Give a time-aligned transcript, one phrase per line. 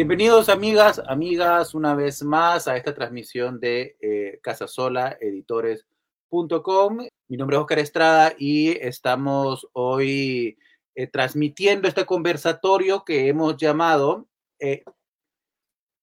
[0.00, 7.06] Bienvenidos amigas, amigas, una vez más a esta transmisión de eh, casasolaeditores.com.
[7.28, 10.56] Mi nombre es Oscar Estrada y estamos hoy
[10.94, 14.26] eh, transmitiendo este conversatorio que hemos llamado,
[14.58, 14.84] eh,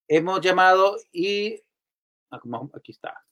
[0.07, 1.63] hemos llamado y,
[2.29, 2.39] ah,
[2.75, 3.25] aquí está,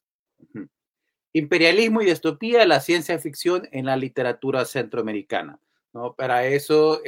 [1.32, 5.60] Imperialismo y distopía, la ciencia ficción en la literatura centroamericana.
[5.94, 6.16] ¿no?
[6.16, 7.04] Para eso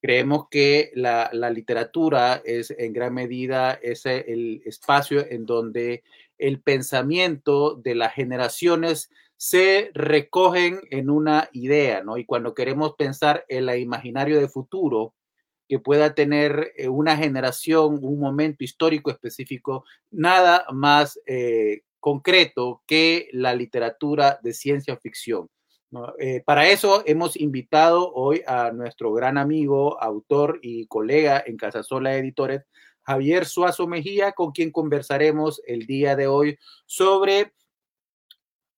[0.00, 6.04] Creemos que la, literatura es en gran medida ese el espacio en donde
[6.38, 12.16] el pensamiento de las generaciones se recogen en una idea, ¿no?
[12.16, 15.14] Y cuando queremos pensar en el imaginario de futuro
[15.68, 23.28] que pueda tener eh, una generación, un momento histórico específico, nada más eh, concreto que
[23.32, 25.48] la literatura de ciencia ficción.
[26.18, 32.14] Eh, para eso hemos invitado hoy a nuestro gran amigo, autor y colega en Casasola
[32.14, 32.62] Editores,
[33.02, 37.54] Javier Suazo Mejía, con quien conversaremos el día de hoy sobre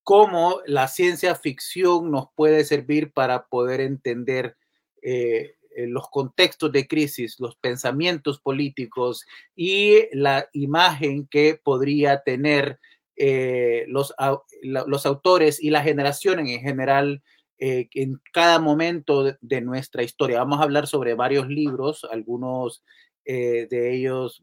[0.04, 4.56] cómo la ciencia ficción nos puede servir para poder entender
[5.02, 12.78] eh, eh, los contextos de crisis, los pensamientos políticos y la imagen que podría tener
[13.22, 14.14] eh, los,
[14.62, 17.22] los, autores y la generación en general
[17.58, 20.38] eh, en cada momento de, nuestra historia.
[20.38, 22.82] Vamos a hablar sobre varios libros, algunos
[23.26, 24.42] eh, de ellos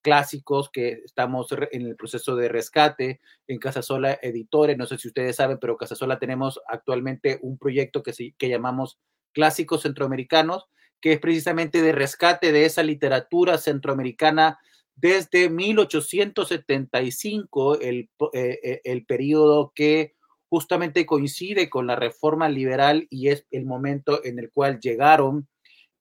[0.00, 4.78] clásicos que estamos en el proceso de rescate en Casasola Editores.
[4.78, 8.98] No sé si ustedes saben, pero Casasola tenemos actualmente un proyecto que, que llamamos
[9.34, 10.64] Clásicos Centroamericanos,
[11.02, 14.58] que es precisamente de rescate de esa literatura centroamericana
[14.96, 20.14] desde 1875, el, eh, eh, el periodo que
[20.48, 25.48] justamente coincide con la reforma liberal y es el momento en el cual llegaron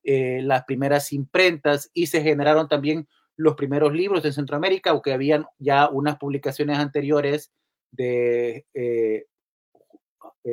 [0.03, 5.45] eh, las primeras imprentas y se generaron también los primeros libros en Centroamérica, aunque habían
[5.59, 7.51] ya unas publicaciones anteriores
[7.91, 8.65] de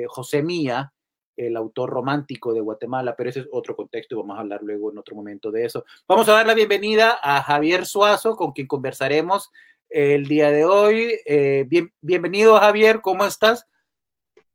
[0.08, 0.92] José Mía,
[1.36, 4.90] el autor romántico de Guatemala, pero ese es otro contexto y vamos a hablar luego
[4.90, 5.84] en otro momento de eso.
[6.06, 9.50] Vamos a dar la bienvenida a Javier Suazo, con quien conversaremos
[9.88, 11.12] el día de hoy.
[11.26, 13.66] Eh, bien, bienvenido, Javier, ¿cómo estás?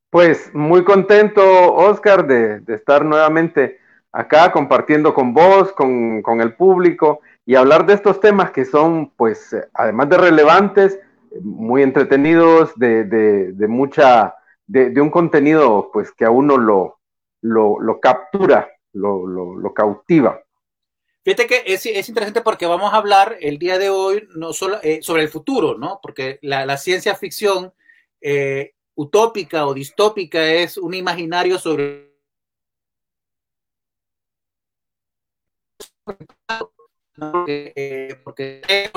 [0.09, 3.79] Pues muy contento, Oscar, de, estar nuevamente
[4.11, 9.55] acá compartiendo con vos, con, el público y hablar de estos temas que son, pues,
[9.73, 10.99] además de relevantes,
[11.41, 14.33] muy entretenidos, de mucha
[14.67, 16.99] de, un contenido pues que a uno lo,
[17.41, 20.41] lo, captura, lo, lo, cautiva.
[21.23, 24.79] Fíjate que es, es, interesante porque vamos a hablar el día de hoy no solo
[24.83, 25.99] eh, sobre el futuro, ¿no?
[26.01, 27.73] Porque la, ciencia ficción
[28.21, 32.07] eh, utópica o distópica es un imaginario sobre
[38.23, 38.91] porque,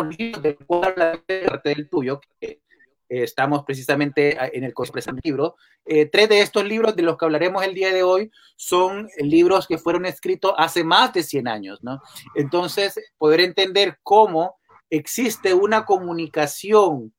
[1.65, 2.61] del tuyo, que
[3.11, 5.57] estamos precisamente en el del libro.
[5.85, 9.67] Eh, tres de estos libros de los que hablaremos el día de hoy son libros
[9.67, 12.01] que fueron escritos hace más de 100 años, ¿no?
[12.37, 14.57] Entonces, poder entender cómo
[14.89, 17.13] existe una comunicación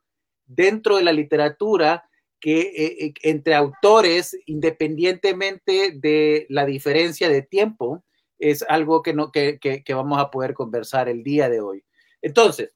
[0.45, 2.09] dentro de la literatura
[2.39, 8.03] que eh, eh, entre autores, independientemente de la diferencia de tiempo,
[8.39, 11.83] es algo que, no, que, que vamos a poder conversar el día de hoy.
[12.21, 12.71] Entonces,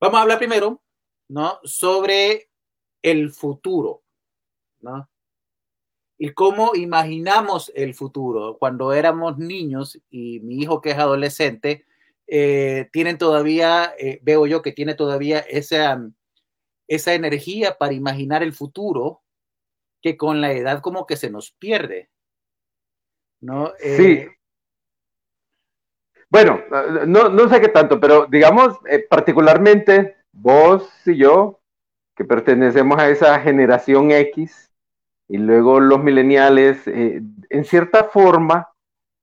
[0.00, 0.80] vamos a hablar primero
[1.28, 1.58] ¿no?
[1.64, 2.48] Sobre
[3.02, 4.02] el futuro,
[4.80, 5.08] ¿no?
[6.18, 8.56] Y cómo imaginamos el futuro.
[8.58, 11.84] Cuando éramos niños y mi hijo que es adolescente,
[12.26, 16.02] eh, tienen todavía, eh, veo yo que tiene todavía esa,
[16.88, 19.22] esa energía para imaginar el futuro
[20.02, 22.10] que con la edad como que se nos pierde.
[23.40, 23.72] ¿no?
[23.78, 24.28] Eh, sí.
[26.28, 26.60] Bueno,
[27.06, 28.78] no, no, sé qué tanto, pero digamos,
[29.08, 31.60] particularmente vos y yo,
[32.14, 34.70] que pertenecemos a esa generación X,
[35.28, 38.68] y luego los mileniales, eh, en cierta forma,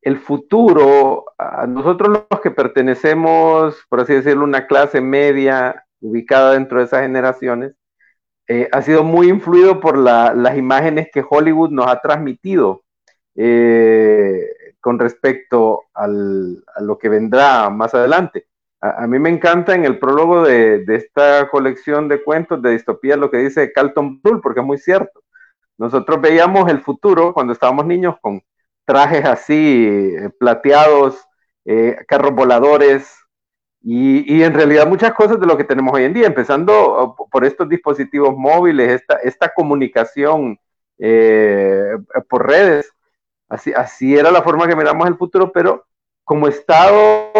[0.01, 6.79] el futuro, a nosotros los que pertenecemos, por así decirlo, una clase media ubicada dentro
[6.79, 7.73] de esas generaciones,
[8.49, 12.83] eh, ha sido muy influido por las imágenes que Hollywood nos ha transmitido.
[13.35, 14.45] Eh,
[14.83, 18.47] con respecto a lo que vendrá más adelante.
[18.85, 23.31] A, mí me encanta en el prólogo de, esta colección de cuentos de distopía lo
[23.31, 25.23] que dice Carlton Bull, porque es muy cierto.
[25.77, 28.41] Nosotros veíamos el futuro cuando estábamos niños con
[28.83, 31.25] trajes así, eh, plateados,
[31.63, 33.17] eh, carros voladores,
[33.81, 37.45] y, en realidad muchas cosas de lo que tenemos hoy en día, empezando oh, por
[37.45, 40.59] estos dispositivos móviles, esta, esta comunicación
[40.99, 41.97] eh,
[42.29, 42.91] por redes,
[43.47, 45.85] así, así era la forma que miramos el futuro, pero
[46.25, 47.31] como Estado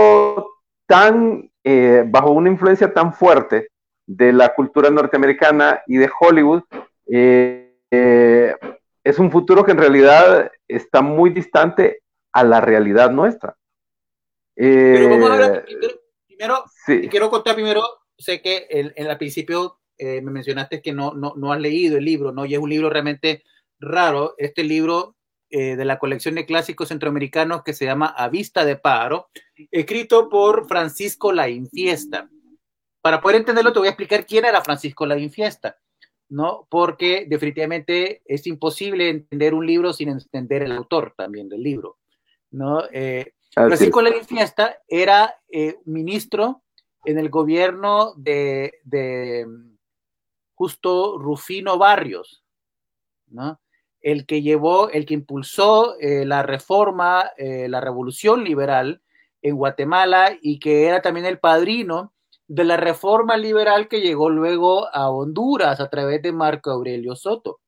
[0.85, 3.69] tan, eh, bajo una influencia tan fuerte
[4.05, 6.63] de la cultura norteamericana y de Hollywood,
[7.09, 8.55] eh,
[9.03, 12.01] es un futuro que en realidad está muy distante
[12.31, 13.55] a la realidad nuestra.
[14.55, 15.65] Pero vamos a ver,
[16.27, 17.83] primero, quiero contar primero,
[18.17, 22.31] sé que en, el principio me mencionaste que no, no, no, has leído el libro,
[22.31, 22.45] ¿no?
[22.45, 23.43] Y es un libro realmente
[23.79, 24.35] raro.
[24.37, 25.15] Este libro
[25.55, 29.29] eh, de la colección de clásicos centroamericanos que se llama A Vista de Pájaro,
[29.69, 32.27] escrito por Francisco La Infiesta.
[33.03, 35.77] Para poder entenderlo, te voy a explicar quién era Francisco La Infiesta,
[36.29, 36.65] ¿no?
[36.71, 41.99] Porque definitivamente es imposible entender un libro sin entender el autor también del libro,
[42.49, 42.85] ¿no?
[42.91, 46.63] Eh, Francisco La Infiesta era eh, ministro
[47.05, 49.45] en el gobierno de, de
[50.55, 52.43] justo Rufino Barrios,
[53.27, 53.59] ¿no?
[54.03, 59.01] El que llevó, el que impulsó eh, la reforma, eh, la revolución liberal
[59.41, 62.13] en Guatemala y que era también el padrino
[62.47, 67.61] de la reforma liberal que llegó luego a Honduras a través de Marco Aurelio Soto.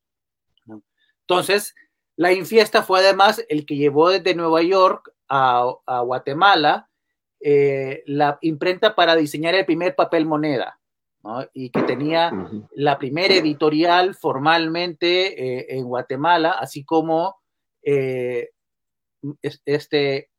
[1.22, 1.74] Entonces,
[2.18, 5.74] la infiesta fue además el que llevó desde Nueva York a,
[6.04, 6.90] Guatemala
[7.40, 10.80] eh, la imprenta para diseñar el primer papel moneda
[11.54, 12.32] y que tenía
[12.74, 17.38] la primera editorial formalmente eh, en Guatemala, así como
[17.82, 18.50] eh,
[19.42, 20.30] este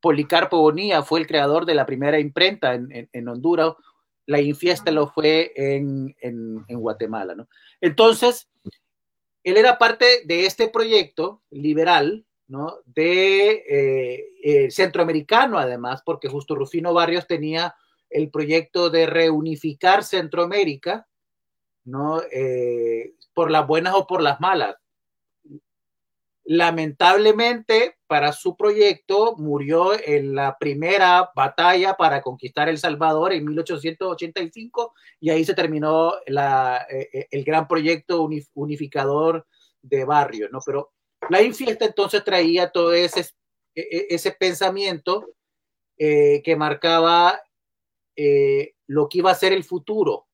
[0.00, 3.74] Policarpo Bonilla fue el creador de la primera imprenta en, Honduras,
[4.26, 6.14] la Infiesta lo fue en,
[6.68, 7.46] Guatemala.
[7.80, 8.48] Entonces,
[9.44, 12.78] él era parte de este proyecto liberal, ¿no?
[12.86, 17.74] de eh, centroamericano además, porque justo Rufino Barrios tenía
[18.12, 21.06] el proyecto de reunificar Centroamérica,
[21.84, 22.22] ¿no?
[22.30, 24.76] Eh, por las buenas o por las malas.
[26.44, 34.92] Lamentablemente, para su proyecto murió en la primera batalla para conquistar El Salvador en 1885
[35.20, 39.46] y ahí se terminó la, eh, eh, el gran proyecto unificador
[39.80, 40.58] de barrios, ¿no?
[40.64, 40.92] Pero
[41.30, 43.20] la infiesta entonces traía todo ese,
[43.74, 45.28] e, e, ese pensamiento
[45.96, 47.40] que marcaba
[48.16, 50.26] eh, lo que iba a ser el futuro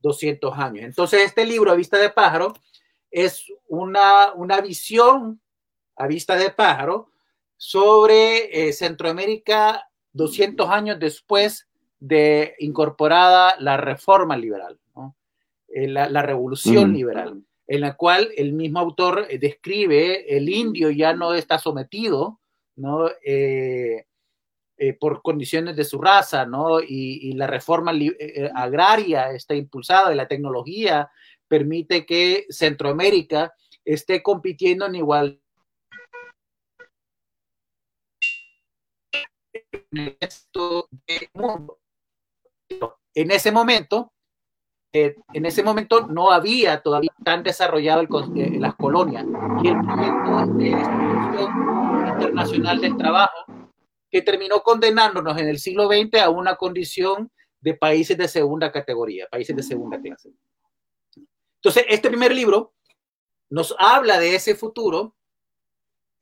[0.00, 0.84] 200 años.
[0.84, 2.54] Entonces, este libro, A Vista de Pájaro,
[3.10, 5.40] es una, una visión
[5.96, 7.10] a vista de pájaro
[7.56, 11.68] sobre eh, Centroamérica 200 años después
[12.00, 14.80] de incorporada la reforma liberal,
[15.68, 16.94] eh, la, revolución mm.
[16.94, 22.40] liberal, en la cual el mismo autor describe el indio ya no está sometido,
[22.74, 23.08] ¿no?
[23.24, 24.06] Eh,
[24.98, 26.80] por condiciones de su raza, ¿no?
[26.80, 31.10] Y, la reforma eh, eh, agraria está impulsada y la tecnología
[31.46, 35.40] permite que Centroamérica esté compitiendo en igual.
[43.14, 44.12] En ese momento,
[44.92, 48.02] en ese momento no había todavía tan desarrollado
[48.58, 49.24] las colonias
[49.62, 51.50] y el proyecto de institución
[52.08, 53.61] internacional del trabajo
[54.12, 59.26] que terminó condenándonos en el siglo XX a una condición de países de segunda categoría,
[59.30, 60.30] países de segunda clase.
[61.56, 62.74] Entonces, este primer libro
[63.48, 65.16] nos habla de ese futuro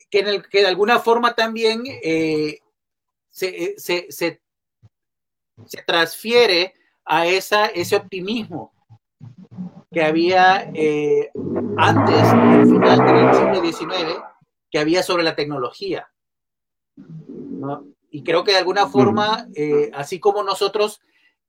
[0.09, 2.59] que, en el, que de alguna forma también eh,
[3.29, 4.41] se, se, se,
[5.85, 8.73] transfiere a esa, ese optimismo
[9.91, 11.31] que había eh,
[11.77, 14.23] antes del final del siglo XIX,
[14.71, 16.09] que había sobre la tecnología.
[18.11, 21.01] Y creo que de alguna forma, eh, así como nosotros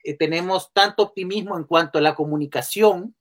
[0.03, 3.15] eh, tenemos tanto optimismo en cuanto a la comunicación,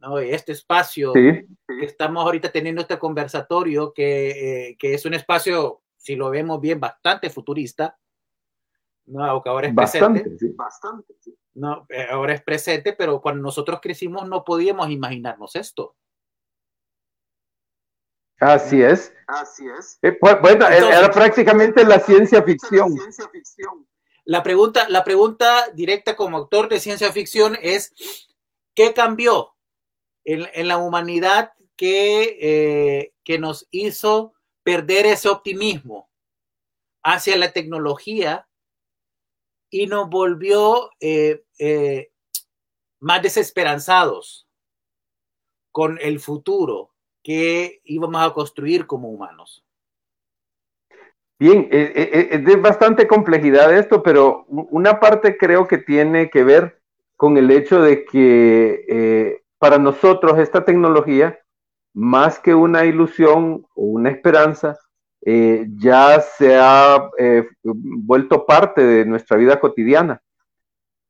[0.00, 0.18] ¿no?
[0.18, 1.46] este espacio que
[1.80, 6.78] estamos ahorita teniendo este conversatorio, que, eh, que, es un espacio, si lo vemos bien,
[6.78, 7.98] bastante futurista,
[9.06, 9.24] ¿no?
[9.24, 10.54] ahora es presente.
[10.54, 11.14] Bastante,
[11.54, 11.86] ¿no?
[12.10, 15.96] ahora es presente, pero cuando nosotros crecimos no podíamos imaginarnos esto.
[18.40, 19.12] Así es.
[19.26, 19.98] Así es.
[20.02, 22.94] Eh, pues, bueno, era prácticamente la ciencia ficción.
[24.24, 27.92] La pregunta, la pregunta directa como autor de ciencia ficción es,
[28.74, 29.54] ¿qué cambió
[30.24, 36.10] en, la humanidad que, eh, que nos hizo perder ese optimismo
[37.02, 38.46] hacia la tecnología
[39.70, 42.12] y nos volvió eh, eh,
[43.00, 44.46] más desesperanzados
[45.72, 46.94] con el futuro
[47.28, 49.62] que íbamos a construir como humanos.
[51.38, 56.80] Bien, eh, es de bastante complejidad esto, pero una parte creo que tiene que ver
[57.16, 61.38] con el hecho de que para nosotros esta tecnología,
[61.92, 64.78] más que una ilusión o una esperanza,
[65.20, 70.22] eh, ya se ha eh, vuelto parte de nuestra vida cotidiana.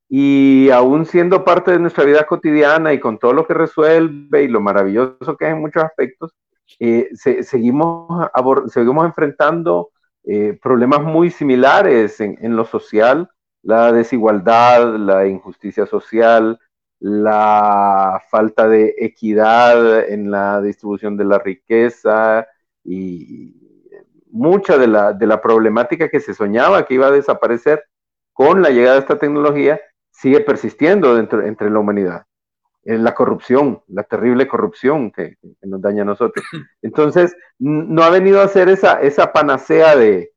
[0.09, 4.49] Y aún siendo parte de nuestra vida cotidiana y con todo lo que resuelve y
[4.49, 6.35] lo maravilloso que es en muchos aspectos,
[6.79, 8.31] eh, seguimos,
[8.69, 9.91] seguimos enfrentando
[10.61, 13.31] problemas muy similares en, en, lo social,
[13.63, 16.59] la desigualdad, la injusticia social,
[17.01, 22.47] la falta de equidad en la distribución de la riqueza
[22.85, 23.55] y,
[24.31, 27.85] mucha de la, de la problemática que se soñaba que iba a desaparecer
[28.35, 29.81] con la llegada de esta tecnología
[30.21, 32.27] sigue persistiendo dentro, entre la humanidad.
[32.85, 36.45] En la corrupción, la terrible corrupción que, nos daña a nosotros.
[36.83, 40.33] Entonces, no ha venido a ser esa, esa panacea de,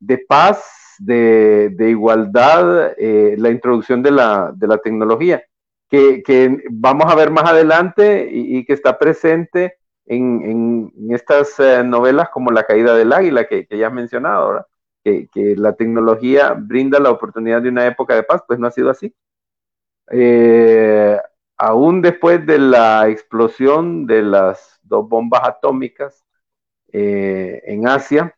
[0.00, 5.42] de paz, de, de igualdad, eh, la introducción de la, de la tecnología,
[5.88, 11.82] que, que, vamos a ver más adelante y, y que está presente en, estas eh,
[11.84, 14.66] novelas como La caída del águila, que, ya has mencionado,
[15.02, 18.90] Que, la tecnología brinda la oportunidad de una época de paz, pues no ha sido
[18.90, 19.14] así.
[20.10, 21.18] Eh,
[21.56, 26.24] aún después de la explosión de las dos bombas atómicas
[26.92, 28.34] eh, en Asia,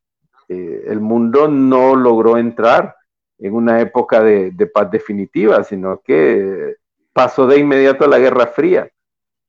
[0.48, 2.94] el mundo no logró entrar
[3.38, 6.76] en una época de, de paz definitiva, sino que
[7.12, 8.88] pasó de inmediato a la Guerra Fría.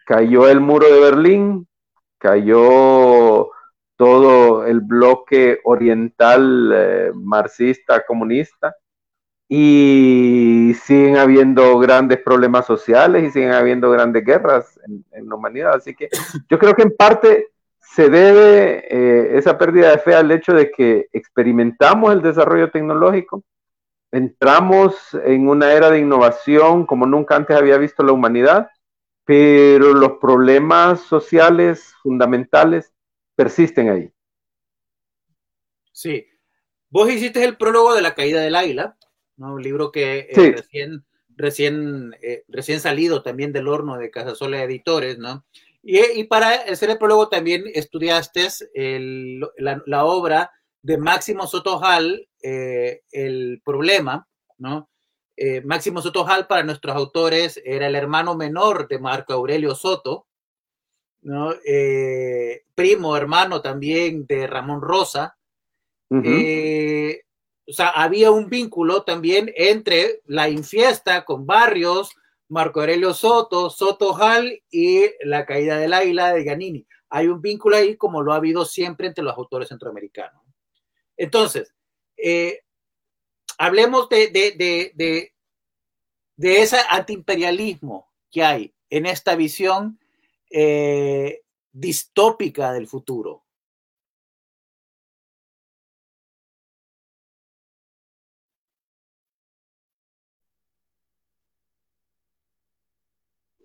[0.05, 1.67] Cayó el muro de Berlín,
[2.17, 3.51] cayó
[3.97, 8.75] todo el bloque oriental eh, marxista comunista
[9.49, 15.75] y siguen habiendo grandes problemas sociales y siguen habiendo grandes guerras en, la humanidad.
[15.75, 16.09] Así que
[16.49, 17.49] yo creo que en parte
[17.79, 23.43] se debe eh, esa pérdida de fe al hecho de que experimentamos el desarrollo tecnológico,
[24.11, 28.69] entramos en una era de innovación como nunca antes había visto la humanidad
[29.27, 32.93] pero los problemas sociales fundamentales
[33.35, 34.09] persisten ahí.
[35.91, 36.25] Sí.
[36.89, 38.96] Vos hiciste el prólogo de La caída del águila,
[39.37, 39.53] ¿no?
[39.53, 45.17] un libro que eh, recién, recién, eh, recién salido también del horno de Casasola Editores,
[45.17, 45.45] ¿no?
[45.83, 48.49] Y, para hacer el prólogo también estudiaste
[49.57, 50.51] la, obra
[50.81, 54.27] de Máximo Sotojal, eh, El problema,
[54.57, 54.89] ¿no?
[55.63, 60.25] Máximo Soto Hall para nuestros autores era el hermano menor de Marco Aurelio Soto,
[61.21, 61.53] ¿no?
[62.75, 65.37] Primo, hermano también de Ramón Rosa.
[66.09, 67.21] Eh,
[67.67, 72.11] o sea, había un vínculo también entre la infiesta con Barrios,
[72.47, 76.87] Marco Aurelio Soto, Soto Hall y la caída del águila de Ganini.
[77.09, 80.41] Hay un vínculo ahí como lo ha habido siempre entre los autores centroamericanos.
[81.17, 81.73] Entonces,
[83.57, 84.93] hablemos de, de,
[86.37, 89.99] de, ese antiimperialismo que hay en esta visión
[90.49, 93.43] eh, distópica del futuro.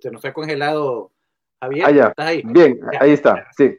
[0.03, 1.13] Se nos ha congelado,
[1.61, 2.13] Javier.
[2.17, 2.43] ahí?
[2.45, 3.79] Bien, ahí está, sí.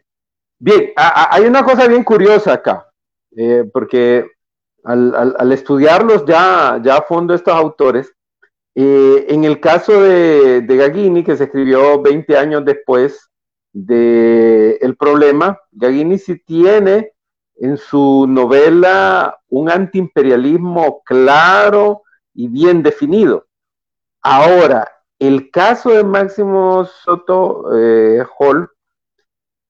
[0.57, 2.87] Bien, hay una cosa bien curiosa acá,
[3.35, 4.25] eh, porque
[4.85, 8.13] al, estudiarlos ya, ya a fondo estos autores,
[8.73, 13.29] eh, en el caso de, de, Gagini, que se escribió 20 años después
[13.73, 17.11] de El problema, Gagini sí tiene
[17.57, 22.03] en su novela un antiimperialismo claro
[22.33, 23.45] y bien definido.
[24.21, 24.87] Ahora,
[25.27, 28.69] el caso de Máximo Soto eh, Hall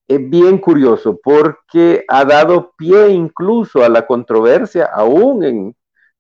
[0.08, 5.44] es bien curioso porque ha dado pie incluso a la controversia, aún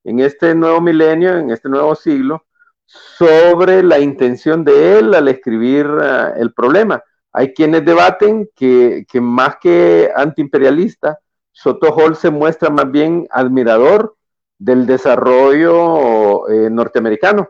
[0.03, 2.43] en, este nuevo milenio, en este nuevo siglo,
[2.85, 7.01] sobre la intención de él al escribir uh, el problema.
[7.31, 11.19] Hay quienes debaten que, que más que antiimperialista,
[11.51, 14.15] Soto Hall se muestra más bien admirador
[14.57, 17.49] del desarrollo eh, norteamericano.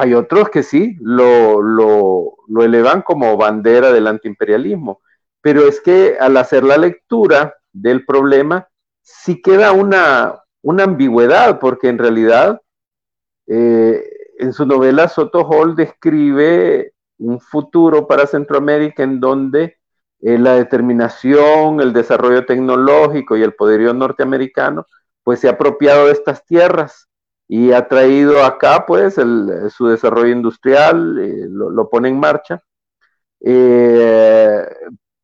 [0.00, 5.00] Hay otros que sí, lo, lo, elevan como bandera del antiimperialismo
[5.40, 8.68] pero es que al hacer la lectura del problema,
[9.00, 12.60] sí queda una, una ambigüedad, porque en realidad
[13.46, 14.04] eh,
[14.38, 19.78] en su novela Soto Hall describe un futuro para Centroamérica en donde
[20.20, 24.86] eh, la determinación, el desarrollo tecnológico y el poderío norteamericano,
[25.22, 27.07] pues se ha apropiado de estas tierras
[27.48, 32.62] y ha traído acá pues su desarrollo industrial, eh, lo, pone en marcha,
[33.40, 34.66] eh,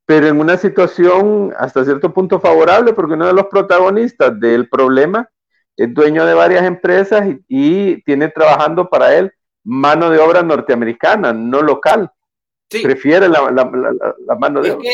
[0.06, 5.28] pero en una situación hasta cierto punto favorable porque uno de los protagonistas del problema
[5.76, 9.32] es dueño de varias empresas y tiene trabajando para él
[9.64, 12.10] mano de obra norteamericana, no local.
[12.68, 13.40] Prefiere la,
[14.38, 14.90] mano de obra.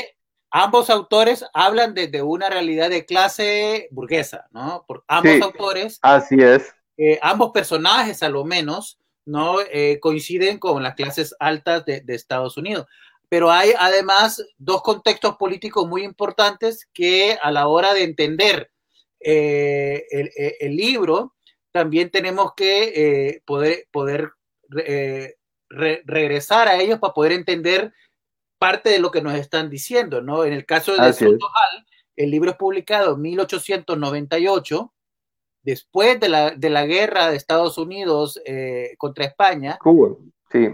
[0.50, 4.84] ambos autores hablan desde una realidad de clase burguesa, ¿no?
[4.86, 5.98] Por ambos autores.
[6.02, 6.74] Así es.
[6.96, 9.56] Eh, ambos personajes, a lo menos, ¿no?
[9.72, 12.86] Eh, coinciden con las clases altas de, Estados Unidos.
[13.28, 18.70] Pero hay además dos contextos políticos muy importantes que a la hora de entender
[19.20, 20.04] eh,
[20.60, 21.34] el, libro,
[21.70, 24.32] también tenemos que poder, poder
[25.68, 27.92] regresar a ellos para poder entender
[28.58, 30.44] parte de lo que nos están diciendo, ¿no?
[30.44, 31.48] En el caso de Soto
[32.20, 34.92] el libro es publicado en 1898,
[35.62, 39.78] después de la, de la guerra de Estados Unidos eh, contra España.
[39.80, 40.16] Cuba,
[40.50, 40.68] sí.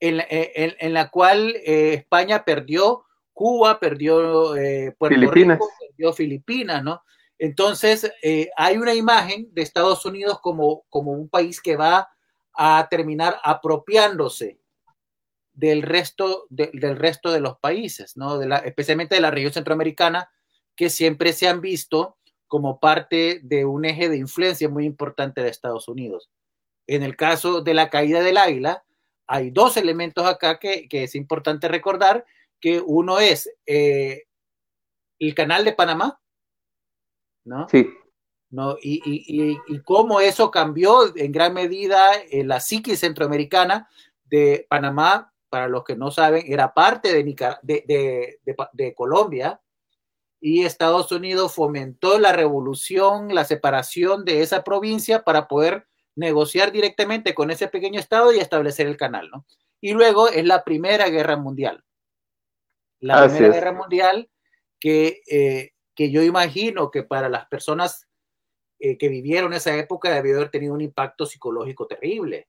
[0.00, 5.58] En, la cual eh, España perdió Cuba, perdió eh, Puerto Filipinas.
[5.58, 7.02] Rico, perdió Filipinas, ¿no?
[7.38, 8.12] Entonces,
[8.54, 12.10] hay una imagen de Estados Unidos como, como un país que va
[12.52, 14.60] a terminar apropiándose
[15.52, 18.38] del resto de, del resto de los países, ¿no?
[18.38, 20.30] De la, especialmente de la región centroamericana,
[20.76, 22.18] que siempre se han visto
[22.50, 26.28] como parte de un eje de influencia muy importante de Estados Unidos.
[26.88, 28.84] En el caso de la caída del águila,
[29.28, 32.26] hay dos elementos acá que, que es importante recordar,
[32.60, 34.24] que uno es eh,
[35.20, 36.20] el canal de Panamá,
[37.44, 37.68] ¿no?
[37.68, 37.88] Sí.
[38.50, 38.76] ¿no?
[38.82, 43.88] Y, y, y, cómo eso cambió en gran medida en la psique centroamericana
[44.24, 47.22] de Panamá, para los que no saben, era parte de,
[47.62, 49.60] de, de, de, Colombia
[50.40, 57.34] y Estados Unidos fomentó la revolución, la separación de esa provincia para poder negociar directamente
[57.34, 59.46] con ese pequeño estado y establecer el canal, ¿no?
[59.80, 61.84] Y luego es la Primera Guerra Mundial.
[63.00, 64.28] La Primera Guerra Mundial
[64.78, 68.08] que, eh, que yo imagino que para las personas
[68.82, 72.48] eh, que vivieron esa época debió haber tenido un impacto psicológico terrible.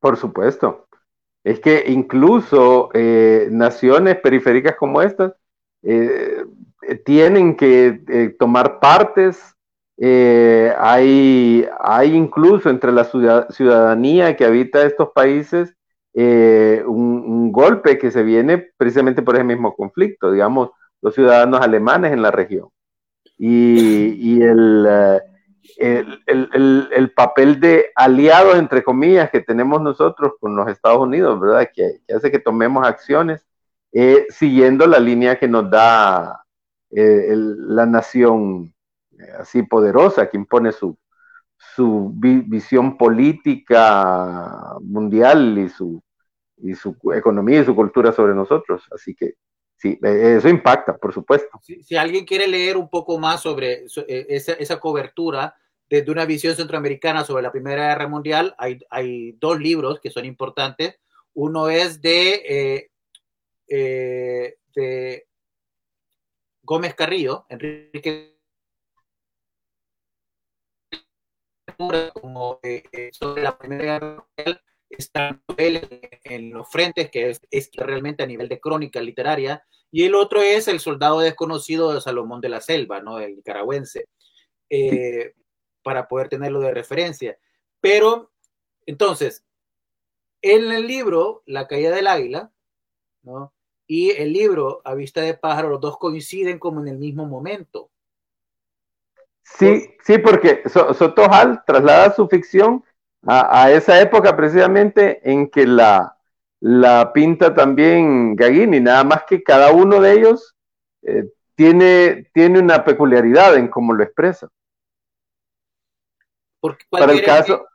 [0.00, 0.88] Por supuesto.
[1.44, 5.34] Es que incluso eh, naciones periféricas como estas
[5.82, 6.44] eh,
[7.04, 9.54] tienen que tomar partes.
[9.98, 13.04] hay, hay incluso entre la
[13.50, 15.74] ciudadanía que habita estos países
[16.14, 20.70] un, un, golpe que se viene precisamente por ese mismo conflicto, digamos,
[21.00, 22.68] los ciudadanos alemanes en la región
[23.38, 24.42] y,
[25.80, 31.38] eh, el, el, papel de aliados, entre comillas, que tenemos nosotros con los Estados Unidos,
[31.38, 31.68] ¿verdad?
[31.72, 33.46] Que, hace que tomemos acciones
[33.92, 36.44] eh, siguiendo la línea que nos da
[36.90, 38.74] eh, la nación
[39.38, 40.96] así poderosa, que impone su,
[41.74, 46.02] su visión política mundial y su,
[46.56, 48.86] y su economía y su cultura sobre nosotros.
[48.92, 49.34] Así que
[49.78, 51.58] Sí, e, eso impacta, por supuesto.
[51.62, 55.54] Si, alguien quiere leer un poco más sobre e, esa, cobertura
[55.88, 60.24] desde una visión centroamericana sobre la Primera Guerra Mundial, hay, hay dos libros que son
[60.24, 60.96] importantes.
[61.32, 62.90] Uno es eh,
[63.68, 65.27] eh, de
[66.68, 68.38] Gómez Carrillo, Enrique
[72.12, 78.22] como eh, sobre la Primera Guerra Mundial, está en los frentes, que es, es, realmente
[78.22, 82.50] a nivel de crónica literaria, y el otro es El soldado desconocido de Salomón de
[82.50, 83.18] la Selva, ¿no?
[83.18, 84.04] El nicaragüense,
[84.68, 85.32] eh,
[85.82, 87.38] para poder tenerlo de referencia.
[87.80, 88.30] Pero,
[88.84, 89.42] entonces,
[90.42, 92.52] en el libro La caída del águila,
[93.22, 93.54] ¿no?
[93.90, 97.90] Y el libro A vista de pájaro, los dos coinciden como en el mismo momento.
[99.42, 102.84] Sí, sí, porque Sotojal traslada su ficción
[103.26, 106.16] a, esa época precisamente en que la,
[106.60, 110.54] la pinta también Gagini, nada más que cada uno de ellos
[111.02, 111.24] eh,
[111.54, 114.48] tiene, tiene una peculiaridad en cómo lo expresa.
[116.90, 117.66] para el caso,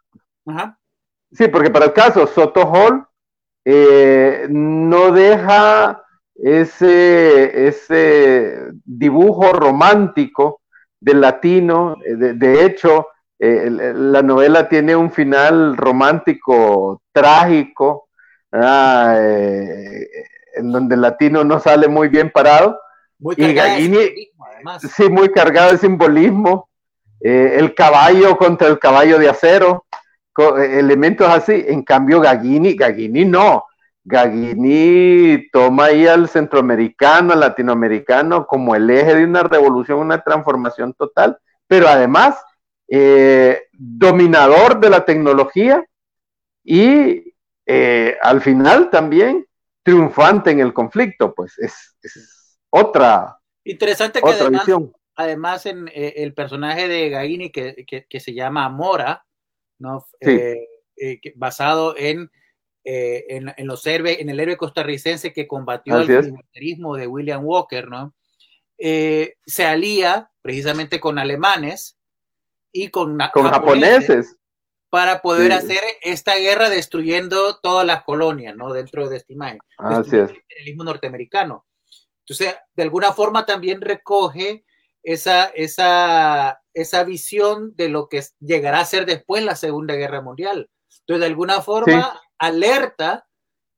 [1.31, 3.05] sí, porque para el caso Soto Hall
[3.65, 6.02] eh, no deja
[6.43, 10.61] ese, ese dibujo romántico
[10.99, 13.07] del latino, de hecho,
[13.39, 18.09] eh, la novela tiene un final romántico, trágico,
[18.51, 20.07] eh,
[20.55, 22.79] en donde el latino no sale muy bien parado.
[23.19, 24.31] Muy y Gallini,
[24.79, 26.69] sí, muy cargado de simbolismo.
[27.21, 29.85] Eh, el caballo contra el caballo de acero,
[30.37, 31.65] elementos así.
[31.67, 33.65] En cambio, Gagini, Gagini no.
[34.05, 40.93] Gaguini toma ahí al centroamericano, al latinoamericano como el eje de una revolución, una transformación
[40.93, 41.37] total,
[41.67, 42.35] pero además
[42.89, 45.85] eh, dominador de la tecnología
[46.63, 47.33] y
[47.65, 49.45] eh, al final también
[49.83, 53.37] triunfante en el conflicto, pues es, otra.
[53.63, 54.65] Interesante que además,
[55.15, 59.25] además en eh, el personaje de Gaguini que, que, se llama Mora,
[59.79, 60.05] ¿no?
[61.35, 62.29] basado en
[62.83, 68.13] eh, en, los en el héroe costarricense que combatió el militarismo de William Walker, ¿no?
[68.77, 71.97] Eh, se alía precisamente con alemanes
[72.71, 74.35] y con, japoneses,
[74.89, 78.73] para poder hacer esta guerra destruyendo todas las colonias, ¿no?
[78.73, 79.59] Dentro de este imagen.
[79.77, 80.29] Así es.
[80.29, 81.65] El imperialismo norteamericano.
[82.25, 84.65] Entonces, de alguna forma también recoge
[85.03, 90.69] esa, esa, esa visión de lo que llegará a ser después la Segunda Guerra Mundial.
[91.01, 93.27] Entonces, de alguna forma, alerta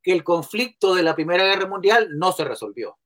[0.01, 2.97] que el conflicto de la Primera Guerra Mundial no se resolvió.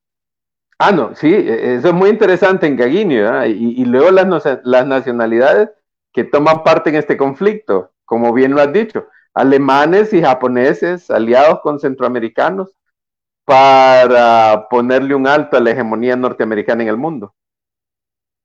[0.77, 5.69] Ah, no, sí, e, eso es muy interesante en Gaguinio, y, luego las, las nacionalidades
[6.13, 11.59] que toman parte en este conflicto, como bien lo has dicho, alemanes y japoneses aliados
[11.61, 12.75] con centroamericanos
[13.45, 17.33] para ponerle un alto a la hegemonía norteamericana en el mundo.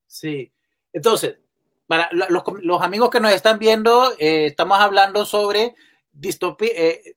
[0.07, 0.53] Sí,
[0.93, 1.39] entonces,
[1.87, 5.75] para los, amigos que nos están viendo, eh, estamos hablando sobre
[6.15, 7.17] distopía, eh,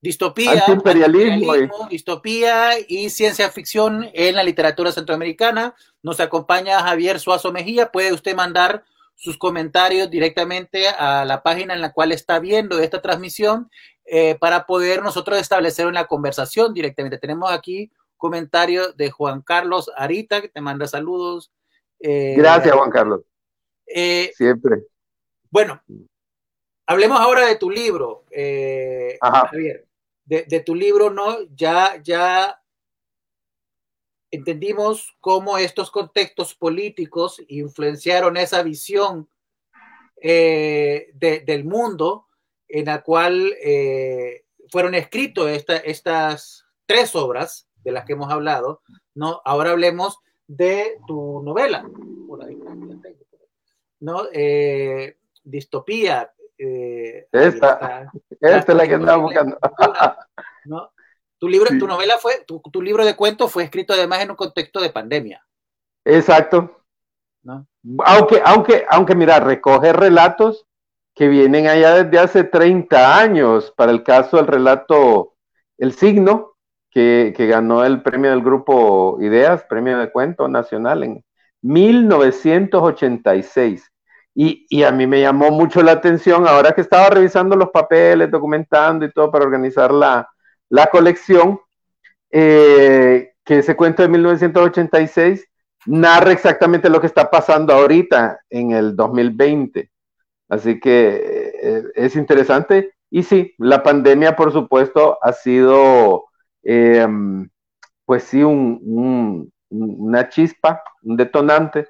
[0.00, 1.54] distopía, imperialismo,
[1.90, 5.74] distopía y ciencia ficción en la literatura centroamericana.
[6.02, 7.90] Nos acompaña Javier Suazo Mejía.
[7.90, 8.84] Puede usted mandar
[9.14, 13.70] sus comentarios directamente a la página en la cual está viendo esta transmisión
[14.04, 17.18] eh, para poder nosotros establecer una conversación directamente.
[17.18, 21.52] Tenemos aquí comentario de Juan Carlos Arita, que te manda saludos.
[22.00, 23.20] Eh, Gracias, Juan Carlos.
[23.86, 24.84] Siempre.
[25.50, 25.82] Bueno,
[26.92, 29.88] Hablemos ahora de tu libro, eh, Javier.
[30.26, 31.38] De, tu libro, ¿no?
[31.56, 32.62] Ya, ya
[34.30, 39.26] entendimos cómo estos contextos políticos influenciaron esa visión
[40.20, 42.26] eh, del mundo
[42.68, 48.82] en la cual eh, fueron escritos estas tres obras de las que hemos hablado.
[49.14, 49.40] ¿no?
[49.46, 51.88] Ahora hablemos de tu novela.
[53.98, 54.26] ¿no?
[55.42, 58.10] distopía, eh, esta,
[58.40, 59.58] esta es la que andaba buscando.
[61.38, 64.80] Tu libro, tu novela fue, tu, libro de cuentos fue escrito además en un contexto
[64.80, 65.44] de pandemia.
[66.04, 66.84] Exacto.
[68.04, 70.68] Aunque, aunque, aunque mira, recoge relatos
[71.16, 73.72] que vienen allá desde hace 30 años.
[73.76, 75.34] Para el caso del relato
[75.78, 76.54] El Signo,
[76.92, 81.24] que, que ganó el premio del grupo Ideas, premio de cuento nacional en
[81.62, 83.91] 1986.
[84.34, 89.04] Y, a mí me llamó mucho la atención, ahora que estaba revisando los papeles, documentando
[89.04, 90.26] y todo para organizar la,
[90.90, 91.60] colección,
[92.30, 95.46] eh, que ese cuento de 1986
[95.86, 99.90] narra exactamente lo que está pasando ahorita en el 2020.
[100.48, 102.94] Así que eh, es interesante.
[103.10, 106.24] Y sí, la pandemia, por supuesto, ha sido,
[106.62, 107.50] em,
[108.06, 111.88] pues sí, una chispa, un detonante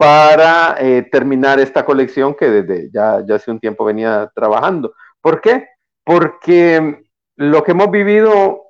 [0.00, 4.94] para eh, terminar esta colección que desde ya, ya hace un tiempo venía trabajando.
[5.20, 5.68] ¿Por qué?
[6.04, 7.02] Porque
[7.36, 8.62] lo que hemos vivido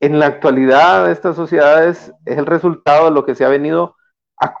[0.00, 3.96] en la actualidad de estas sociedades es el resultado de lo que se ha venido,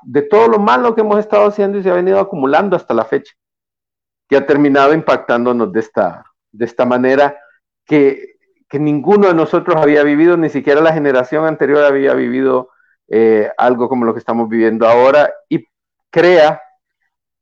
[0.04, 3.04] de todo lo malo que hemos estado haciendo y se ha venido acumulando hasta la
[3.04, 3.34] fecha,
[4.26, 7.36] que ha terminado impactándonos de esta, de esta manera
[7.84, 8.36] que,
[8.70, 12.70] que ninguno de nosotros había vivido, ni siquiera la generación anterior había vivido
[13.06, 15.30] eh, algo como lo que estamos viviendo ahora.
[15.50, 15.66] Y
[16.16, 16.62] crea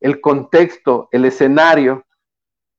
[0.00, 2.04] el contexto, el escenario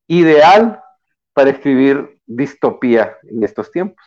[0.08, 0.84] ideal
[1.32, 4.06] para escribir distopía en estos tiempos.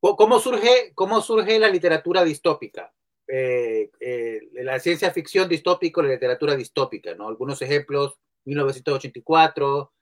[0.00, 2.92] ¿Cómo surge, cómo surge la literatura distópica?
[3.26, 7.26] Eh, eh, la ciencia ficción distópica, la literatura distópica, ¿no?
[7.26, 9.92] Algunos ejemplos, 1984,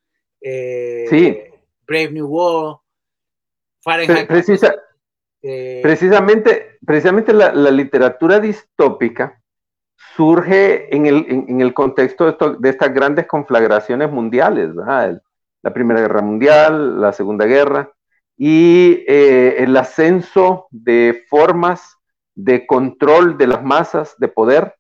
[0.42, 1.52] eh,
[1.86, 2.78] Brave New World,
[3.80, 4.26] Fahrenheit.
[4.26, 4.74] Precisa,
[5.46, 9.38] eh, precisamente, precisamente la, literatura distópica
[10.16, 11.04] surge en
[11.60, 17.92] el, contexto de, estas grandes conflagraciones mundiales, la Primera Guerra Mundial, la Segunda Guerra,
[18.38, 21.98] y eh, el ascenso de formas
[22.34, 24.74] de control de las masas de poder,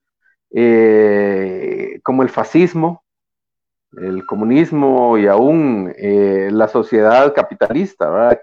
[0.50, 3.04] eh, como el fascismo,
[3.98, 8.40] el comunismo y aún la sociedad capitalista, ¿verdad?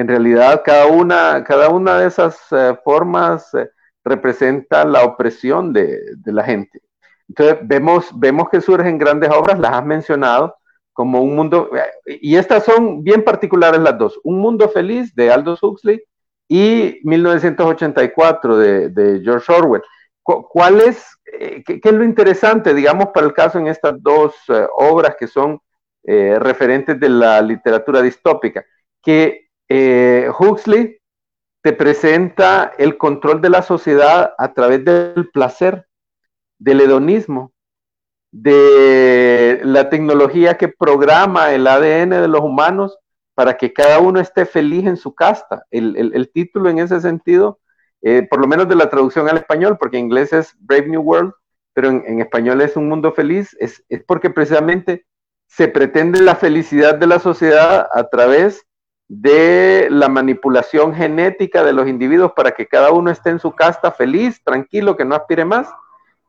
[0.00, 3.70] En realidad cada una, cada una de esas eh, formas eh,
[4.04, 6.80] representa la opresión de, la gente.
[7.28, 10.56] Entonces vemos, vemos que surgen grandes obras, las has mencionado,
[10.92, 11.70] como un mundo,
[12.06, 16.02] y estas son bien particulares las dos, Un Mundo Feliz de Aldous Huxley
[16.48, 19.82] y 1984 de, George Orwell.
[20.22, 21.06] ¿Cuál es,
[21.38, 25.26] eh, qué, es lo interesante, digamos, para el caso en estas dos eh, obras que
[25.26, 25.58] son
[26.04, 28.64] eh, referentes de la literatura distópica?
[29.02, 30.98] Que Huxley
[31.62, 35.86] te presenta el control de la sociedad a través del placer,
[36.58, 37.52] del hedonismo,
[38.30, 42.98] de la tecnología que programa el ADN de los humanos
[43.34, 45.64] para que cada uno esté feliz en su casta.
[45.70, 47.60] El, título en ese sentido,
[48.02, 51.02] eh, por lo menos de la traducción al español, porque en inglés es Brave New
[51.02, 51.32] World,
[51.72, 55.06] pero en, español es Un Mundo Feliz, es, es, porque precisamente
[55.46, 58.66] se pretende la felicidad de la sociedad a través
[59.08, 63.90] de la manipulación genética de los individuos para que cada uno esté en su casta
[63.90, 65.68] feliz, tranquilo, que no aspire más,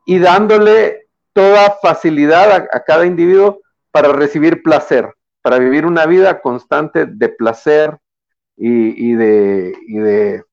[0.05, 3.59] y dándole toda facilidad a, cada individuo
[3.91, 7.97] para recibir placer, para vivir una vida constante de placer
[8.55, 10.43] y, de,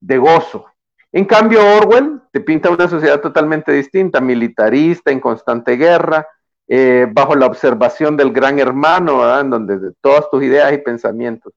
[0.00, 0.66] de, gozo.
[1.12, 6.26] En cambio, Orwell te pinta una sociedad totalmente distinta, militarista, en constante guerra,
[6.68, 11.52] eh, bajo la observación del gran hermano, en donde todas tus ideas y pensamientos.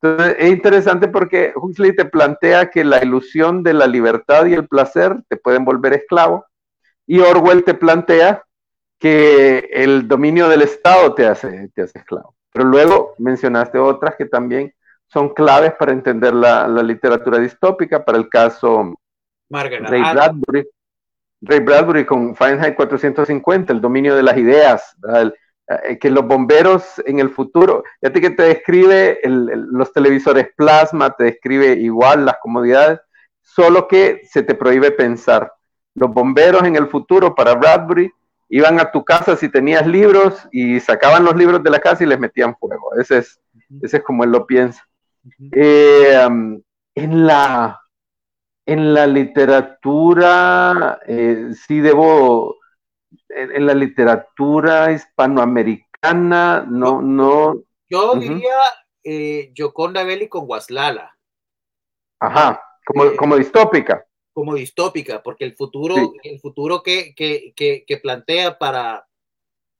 [0.00, 4.68] Entonces, es interesante porque Huxley te plantea que la ilusión de la libertad y el
[4.68, 6.44] placer te pueden volver esclavo,
[7.06, 8.44] y Orwell te plantea
[8.98, 12.34] que el dominio del Estado te hace, te hace esclavo.
[12.52, 14.72] Pero luego mencionaste otras que también
[15.06, 18.94] son claves para entender la, literatura distópica, para el caso
[19.50, 20.68] Ray Bradbury.
[21.40, 24.96] Ray Bradbury con Fahrenheit 450, el dominio de las ideas,
[25.84, 31.24] eh, que los bomberos en el futuro, ya que te describe los televisores plasma, te
[31.24, 33.00] describe igual las comodidades,
[33.42, 35.52] solo que se te prohíbe pensar.
[35.94, 38.12] Los bomberos en el futuro para Bradbury
[38.48, 42.06] iban a tu casa si tenías libros y sacaban los libros de la casa y
[42.06, 42.94] les metían fuego.
[42.98, 43.40] Ese es,
[43.82, 44.82] ese es como él lo piensa.
[45.52, 46.60] Eh, um,
[46.94, 47.77] en, la,
[48.68, 52.58] en la literatura, eh, sí debo,
[53.30, 57.62] en, la literatura hispanoamericana, no, no.
[57.88, 58.60] Yo diría
[59.02, 61.16] eh, Yoconda Belli con Guaslala.
[62.20, 64.04] Ajá, como, como distópica
[64.34, 67.12] como distópica, porque el futuro, el futuro que,
[68.00, 69.08] plantea para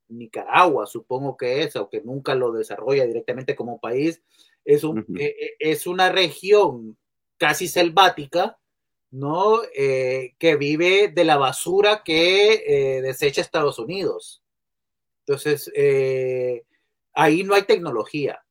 [0.09, 4.21] Nicaragua, supongo que es, aunque nunca lo desarrolla directamente como país,
[4.65, 6.99] es, un, e, e, es una región
[7.37, 8.59] casi selvática,
[9.11, 9.61] ¿no?
[9.75, 14.43] Eh, que vive de la basura que eh, desecha Estados Unidos.
[15.21, 16.65] Entonces, eh,
[17.13, 18.45] ahí no hay tecnología.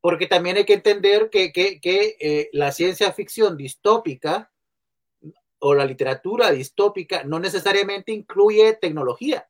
[0.00, 4.50] Porque también hay que entender que, que la ciencia ficción distópica
[5.58, 9.46] o la literatura distópica no necesariamente incluye tecnología.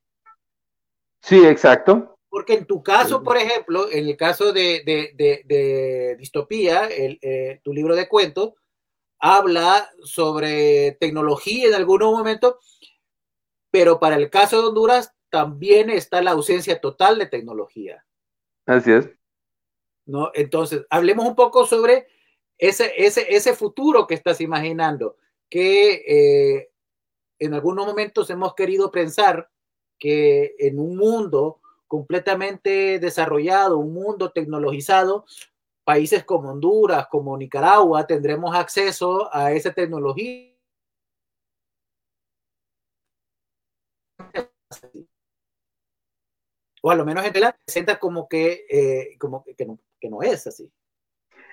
[1.23, 2.17] Sí, exacto.
[2.29, 8.09] Porque en tu caso, por ejemplo, en el caso de, distopía, eh, tu libro de
[8.09, 8.55] cuentos
[9.21, 12.59] habla sobre tecnología en algún momento,
[13.71, 18.05] pero para el caso de Honduras también está la ausencia total de tecnología.
[18.67, 19.11] Así es.
[20.07, 20.31] ¿No?
[20.35, 22.09] Entonces, hablemos un poco sobre
[22.59, 25.17] ese, ese, ese futuro que estás imaginando
[25.49, 26.71] que eh,
[27.39, 29.51] en algunos momentos hemos querido pensar
[29.99, 35.27] que en un mundo completamente desarrollado, un mundo tecnologizado,
[35.91, 40.55] países como Honduras, como Nicaragua, tendremos acceso a esa tecnología.
[46.81, 49.67] O a lo menos gente la presenta como que, eh, como que
[50.09, 50.71] no, es así.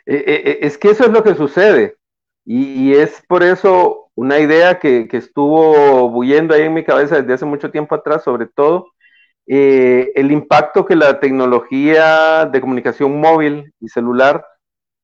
[0.05, 1.97] Eh, es que eso es lo que sucede.
[2.45, 7.45] Y, es por eso una idea que, estuvo bullendo ahí en mi cabeza desde hace
[7.45, 8.91] mucho tiempo atrás, sobre todo
[9.47, 14.45] eh, el impacto que la tecnología de comunicación móvil y celular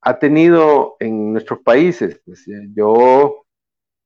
[0.01, 2.21] ha tenido en nuestros países.
[2.75, 3.45] Yo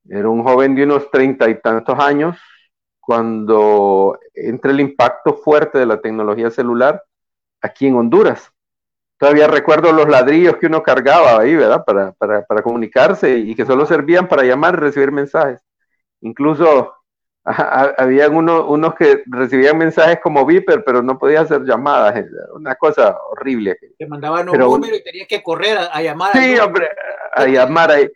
[0.08, 2.38] era un joven de unos treinta y tantos años
[3.00, 7.04] cuando entra el impacto fuerte de la tecnología celular
[7.62, 8.52] aquí en Honduras
[9.18, 11.84] todavía recuerdo los ladrillos que uno cargaba ahí, ¿verdad?
[11.86, 15.62] Para, para, para comunicarse y que solo servían para llamar y recibir mensajes.
[16.22, 16.94] Incluso
[17.98, 22.26] había unos que recibían mensajes como Viper, pero no podía hacer llamadas.
[22.54, 23.78] Una cosa horrible.
[23.98, 26.34] Te mandaban un número y tenías que correr a, llamar.
[26.34, 26.90] Sí, hombre,
[27.34, 28.10] a llamar ahí.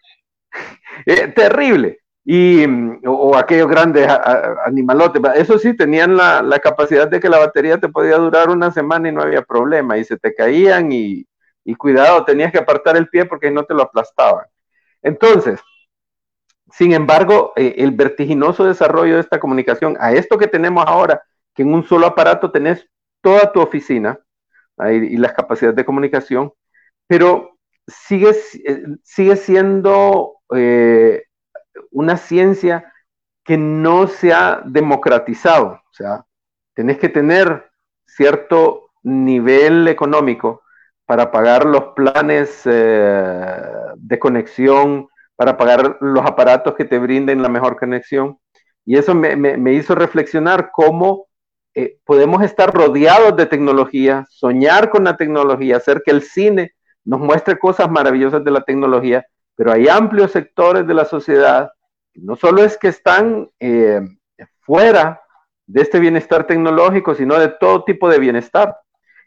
[1.05, 2.65] Eh, terrible y,
[3.07, 4.07] o, aquellos grandes
[4.65, 5.21] animalotes.
[5.35, 9.09] Eso sí, tenían la, la, capacidad de que la batería te podía durar una semana
[9.09, 11.25] y no había problema, y se te caían y,
[11.63, 14.45] y cuidado, tenías que apartar el pie porque no te lo aplastaban.
[15.01, 15.59] Entonces,
[16.71, 21.21] sin embargo, eh, el vertiginoso desarrollo de esta comunicación, a esto que tenemos ahora,
[21.53, 22.87] que en un solo aparato tenés
[23.21, 24.19] toda tu oficina
[24.89, 26.51] y las capacidades de comunicación,
[27.05, 28.31] pero sigue,
[28.65, 31.25] eh, sigue siendo eh,
[31.91, 32.91] una ciencia
[33.43, 35.67] que no se ha democratizado.
[35.67, 36.25] O sea,
[36.73, 37.69] tenés que tener
[38.05, 40.63] cierto nivel económico
[41.05, 47.77] para pagar los planes de conexión, para pagar los aparatos que te brinden la mejor
[47.77, 48.37] conexión.
[48.85, 51.27] Y eso me, hizo reflexionar cómo
[51.73, 57.19] eh, podemos estar rodeados de tecnología, soñar con la tecnología, hacer que el cine nos
[57.19, 61.71] muestre cosas maravillosas de la tecnología, pero hay amplios sectores de la sociedad,
[62.13, 64.01] no solo es que están eh,
[64.61, 65.21] fuera
[65.65, 68.75] de este bienestar tecnológico, sino de todo tipo de bienestar.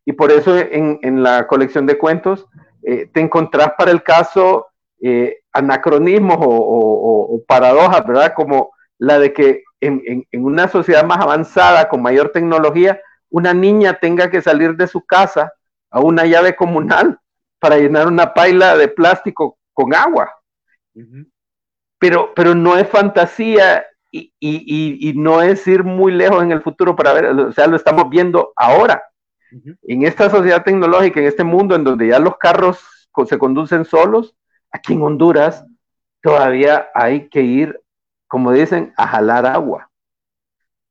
[0.05, 2.47] Y por eso en, la colección de cuentos
[2.83, 4.67] eh, te encontrás para el caso
[5.07, 8.33] eh, anacronismos o, paradojas, ¿verdad?
[8.35, 13.99] Como la de que en, en, una sociedad más avanzada, con mayor tecnología, una niña
[14.01, 15.53] tenga que salir de su casa
[15.91, 17.19] a una llave comunal
[17.59, 20.33] para llenar una paila de plástico con agua.
[21.99, 26.63] pero, pero no es fantasía y, y, y, no es ir muy lejos en el
[26.63, 29.03] futuro para ver, o sea, lo estamos viendo ahora.
[29.83, 32.81] En esta sociedad tecnológica, en este mundo en donde ya los carros
[33.27, 34.35] se conducen solos,
[34.75, 35.65] aquí en Honduras
[36.21, 37.81] todavía hay que ir,
[38.27, 39.91] como dicen, a jalar agua.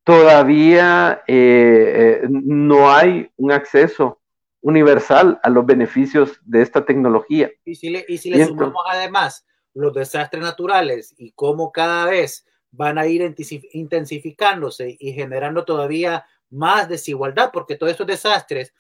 [0.06, 4.22] Todavía eh, eh, no hay un acceso
[4.62, 7.52] universal a los beneficios de esta tecnología.
[7.66, 12.46] Y si le, y si le sumamos además los desastres naturales y cómo cada vez
[12.72, 13.36] van a ir
[13.74, 18.74] intensificándose y generando todavía más desigualdad, porque todos estos desastres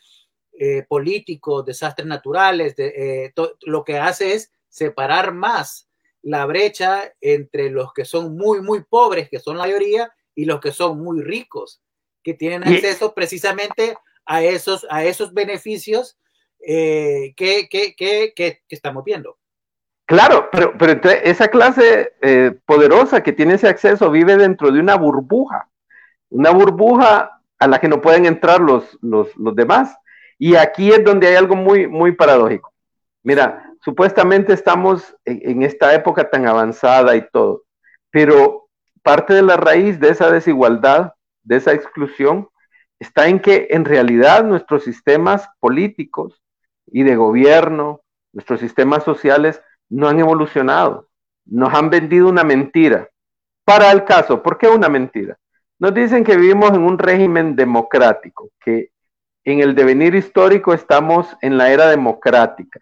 [0.54, 5.88] eh, políticos, desastres naturales, de, eh, lo que hace es separar más
[6.24, 10.60] la brecha entre los que son muy, muy pobres, que son la mayoría, y los
[10.60, 11.84] que son muy ricos,
[12.24, 16.18] que tienen acceso precisamente a esos, a esos beneficios
[16.66, 19.38] eh, que, que, que, que estamos viendo.
[20.06, 24.96] Claro, pero, pero esa clase eh, poderosa que tiene ese acceso vive dentro de una
[24.96, 25.70] burbuja,
[26.30, 29.96] una burbuja a la que no pueden entrar los, los, demás.
[30.40, 32.74] Y aquí es donde hay algo muy, muy paradójico.
[33.22, 37.64] Mira, supuestamente estamos en, esta época tan avanzada y todo,
[38.12, 38.70] pero
[39.02, 42.48] parte de la raíz de esa desigualdad, de esa exclusión,
[43.00, 46.42] está en que en realidad nuestros sistemas políticos
[46.88, 51.10] y de gobierno, nuestros sistemas sociales, no han evolucionado.
[51.46, 53.10] Nos han vendido una mentira.
[53.66, 55.38] Para el caso, ¿por qué una mentira?
[55.78, 58.92] Nos dicen que vivimos en un régimen democrático, que
[59.44, 62.80] en el devenir histórico estamos en la era democrática.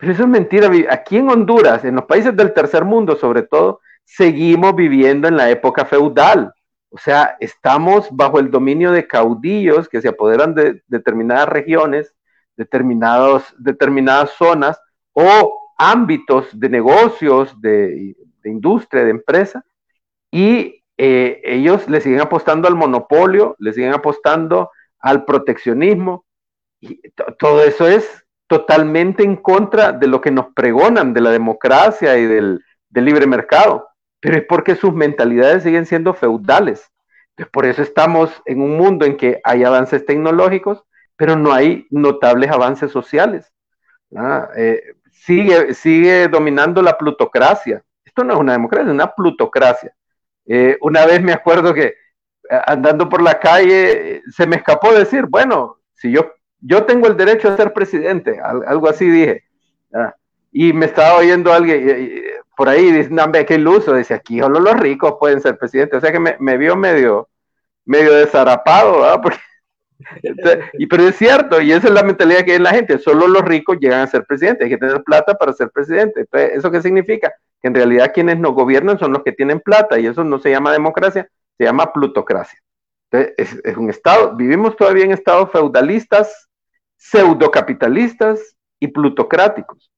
[0.00, 0.70] Pero eso es mentira.
[0.90, 5.50] Aquí en Honduras, en los países del tercer mundo sobre todo, seguimos viviendo en la
[5.50, 6.54] época feudal.
[6.88, 12.14] O sea, estamos bajo el dominio de caudillos que se apoderan de determinadas regiones,
[12.56, 14.80] determinados, determinadas zonas,
[15.12, 19.64] o ámbitos de negocios, de, industria, de empresa,
[20.30, 26.24] y eh, ellos le siguen apostando al monopolio, le siguen apostando al proteccionismo,
[26.80, 27.00] y
[27.38, 32.26] todo eso es totalmente en contra de lo que nos pregonan de la democracia y
[32.26, 36.90] del, libre mercado, pero es porque sus mentalidades siguen siendo feudales.
[37.28, 40.82] Entonces, por eso estamos en un mundo en que hay avances tecnológicos,
[41.14, 43.52] pero no hay notables avances sociales.
[44.56, 44.82] Eh,
[45.12, 47.84] sigue, sigue dominando la plutocracia.
[48.04, 49.94] Esto no es una democracia, es una plutocracia.
[50.44, 51.94] Eh, una vez me acuerdo que eh,
[52.66, 57.48] andando por la calle se me escapó decir, bueno, si yo, yo tengo el derecho
[57.48, 59.44] a ser presidente, algo así dije.
[60.52, 62.22] Y me estaba oyendo alguien
[62.56, 65.98] por ahí, dice, no, qué iluso, dice, aquí solo los ricos pueden ser presidentes.
[65.98, 67.28] O sea que me, vio medio,
[67.84, 69.20] medio desarapado, ¿verdad?
[69.22, 69.38] Porque
[70.74, 73.42] y, pero es cierto, y esa es la mentalidad que hay la gente, solo los
[73.42, 76.20] ricos llegan a ser presidentes, hay que tener plata para ser presidente.
[76.20, 77.32] Entonces, ¿eso qué significa?
[77.60, 80.50] Que en realidad quienes nos gobiernan son los que tienen plata y eso no se
[80.50, 82.58] llama democracia, se llama plutocracia.
[83.10, 86.48] Entonces, es, un estado, vivimos todavía en estados feudalistas,
[87.00, 89.90] pseudocapitalistas y plutocráticos.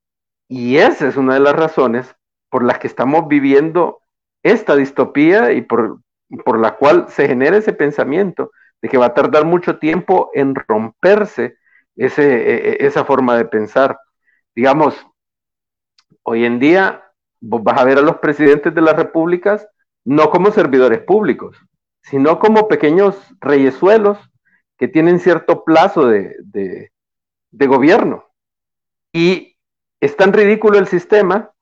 [0.49, 2.15] Y esa es una de las razones
[2.49, 4.01] por las que estamos viviendo
[4.43, 6.01] esta distopía y por,
[6.45, 10.55] por la cual se genera ese pensamiento de que va a tardar mucho tiempo en
[10.55, 11.57] romperse
[11.97, 13.99] ese, e, e, esa forma de pensar.
[14.55, 14.95] Digamos,
[16.23, 17.05] hoy en día
[17.41, 19.67] vas a ver a los presidentes de las repúblicas
[20.05, 21.57] no como servidores públicos,
[22.03, 24.19] sino como pequeños reyesuelos
[24.77, 26.92] que tienen cierto plazo de
[27.53, 28.27] gobierno.
[29.13, 29.57] Y
[30.01, 31.53] es tan ridículo el sistema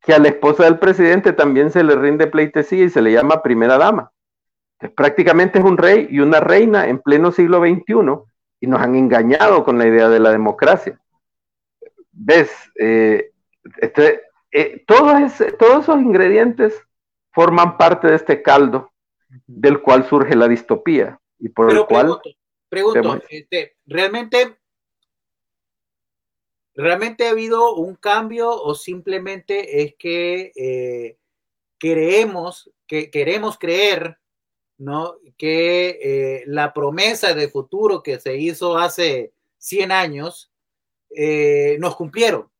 [0.00, 3.42] que a la esposa del presidente también se le rinde pleitesía y se le llama
[3.42, 4.12] primera dama
[4.88, 7.94] prácticamente es un rey y una reina en pleno siglo XXI
[8.60, 10.98] y nos han engañado con la idea de la democracia.
[12.12, 12.50] ¿Ves?
[12.78, 13.30] Eh,
[13.78, 16.80] este, eh, todos, todos esos ingredientes
[17.32, 18.90] forman parte de este caldo
[19.46, 22.18] del cual surge la distopía y por el cual...
[22.68, 24.59] Pregunto, este, ¿realmente,
[26.74, 31.18] ¿realmente ha habido un cambio o simplemente es que eh,
[31.78, 34.18] creemos, que queremos creer
[34.78, 35.16] ¿no?
[35.36, 40.50] que eh, la promesa de futuro que se hizo hace 100 años
[41.14, 42.50] eh, nos cumplieron,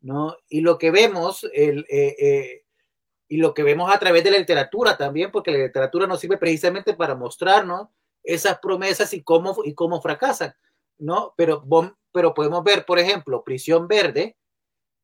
[0.00, 0.36] ¿no?
[0.48, 2.64] Y lo que vemos, el, eh,
[3.28, 6.38] y lo que vemos a través de la literatura también, porque la literatura nos sirve
[6.38, 7.88] precisamente para mostrarnos
[8.24, 10.54] esas promesas y cómo, y cómo fracasan,
[10.98, 11.34] ¿no?
[11.36, 11.64] Pero,
[12.12, 14.36] pero podemos ver, por ejemplo, Prisión Verde,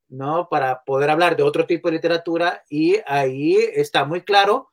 [0.08, 0.48] ¿no?
[0.48, 4.70] Para poder hablar de otro tipo de literatura y ahí está muy claro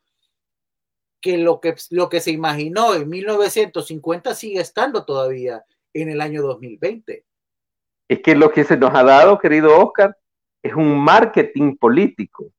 [1.21, 5.63] que lo que, lo que se imaginó en 1950 sigue estando todavía
[5.93, 7.25] en el año 2020.
[8.07, 10.15] Es que lo que se nos ha dado, querido Oscar,
[10.63, 12.51] es un marketing político.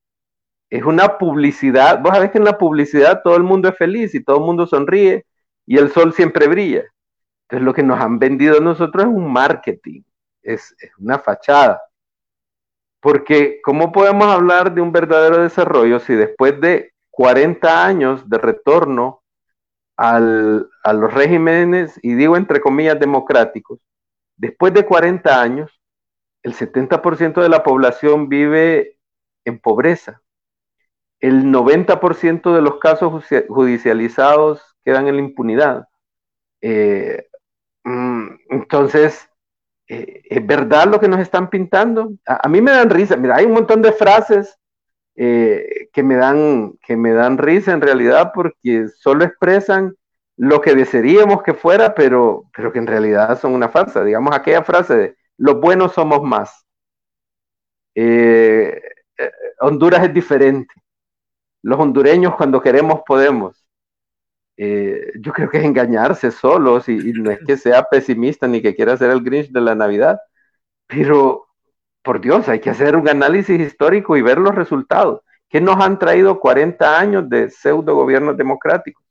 [0.71, 2.01] Es una publicidad.
[2.01, 4.67] Vos sabés que en la publicidad todo el mundo es feliz y todo el mundo
[4.67, 5.27] sonríe
[5.67, 6.85] y el sol siempre brilla.
[7.51, 10.03] Entonces lo que nos han vendido a nosotros es un marketing,
[10.41, 11.83] es, una fachada.
[13.01, 19.25] Porque ¿cómo podemos hablar de un verdadero desarrollo si después de 40 años de retorno
[19.97, 23.81] a los regímenes, y digo entre comillas democráticos,
[24.37, 25.81] después de 40 años,
[26.45, 28.97] el 70% de la población vive
[29.45, 30.23] en pobreza.
[31.19, 35.89] El 90% de los casos judicializados quedan en la impunidad.
[36.63, 37.27] Eh,
[37.85, 39.29] entonces,
[39.89, 42.13] eh, ¿es verdad lo que nos están pintando?
[42.27, 43.17] A, mí me dan risa.
[43.17, 44.59] Mira, hay un montón de frases
[45.17, 49.95] eh, que, me dan, que me dan risa en realidad porque solo expresan
[50.37, 54.05] lo que desearíamos que fuera, pero, pero que en realidad son una farsa.
[54.05, 56.65] Digamos aquella frase de los buenos somos más.
[57.95, 58.81] Eh,
[59.61, 60.73] Honduras es diferente.
[61.63, 63.60] Los hondureños cuando queremos podemos.
[65.21, 68.75] Yo creo que es engañarse solos y, y, no es que sea pesimista ni que
[68.75, 70.19] quiera ser el Grinch de la Navidad,
[70.87, 71.51] pero
[72.03, 75.21] por Dios, hay que hacer un análisis histórico y ver los resultados.
[75.49, 79.05] ¿Qué nos han traído 40 años de pseudo gobiernos democráticos?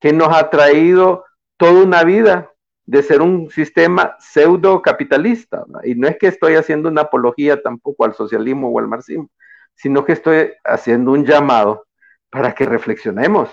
[0.00, 1.24] ¿Qué nos ha traído
[1.56, 2.50] toda una vida
[2.86, 5.64] de ser un sistema pseudo capitalista?
[5.84, 9.30] Y no es que estoy haciendo una apología tampoco al socialismo o al marxismo,
[9.74, 11.86] sino que estoy haciendo un llamado
[12.30, 13.50] para que reflexionemos.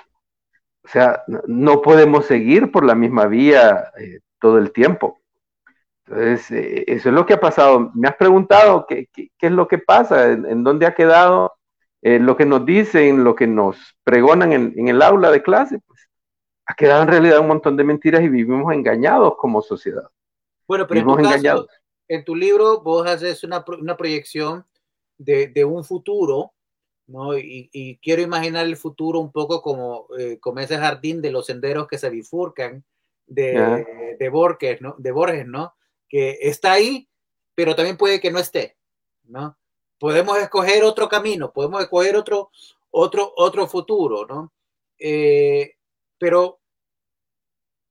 [0.83, 5.21] O sea, no podemos seguir por la misma vía eh, todo el tiempo.
[6.05, 7.91] Entonces, eh, eso es lo que ha pasado.
[7.93, 11.53] Me has preguntado qué, qué, qué es lo que pasa, en, en dónde ha quedado
[12.01, 15.79] eh, lo que nos dicen, lo que nos pregonan en, en, el aula de clase,
[15.85, 16.09] pues
[16.65, 20.09] ha quedado en realidad un montón de mentiras y vivimos engañados como sociedad.
[20.67, 21.67] Bueno, pero en tu, caso,
[22.07, 24.65] en tu, libro vos haces una, una proyección
[25.17, 26.53] de, de, un futuro,
[27.11, 27.37] ¿no?
[27.37, 31.45] Y, y, quiero imaginar el futuro un poco como, eh, como ese jardín de los
[31.45, 32.83] senderos que se bifurcan
[33.27, 34.95] de, de, Borges, ¿no?
[34.97, 35.73] De Borges, ¿no?
[36.11, 37.07] que está ahí,
[37.55, 38.75] pero también puede que no esté,
[39.23, 39.57] ¿no?
[39.97, 42.51] Podemos escoger otro camino, podemos escoger otro,
[42.89, 44.51] otro, otro futuro, ¿no?
[44.99, 45.75] Eh,
[46.17, 46.59] pero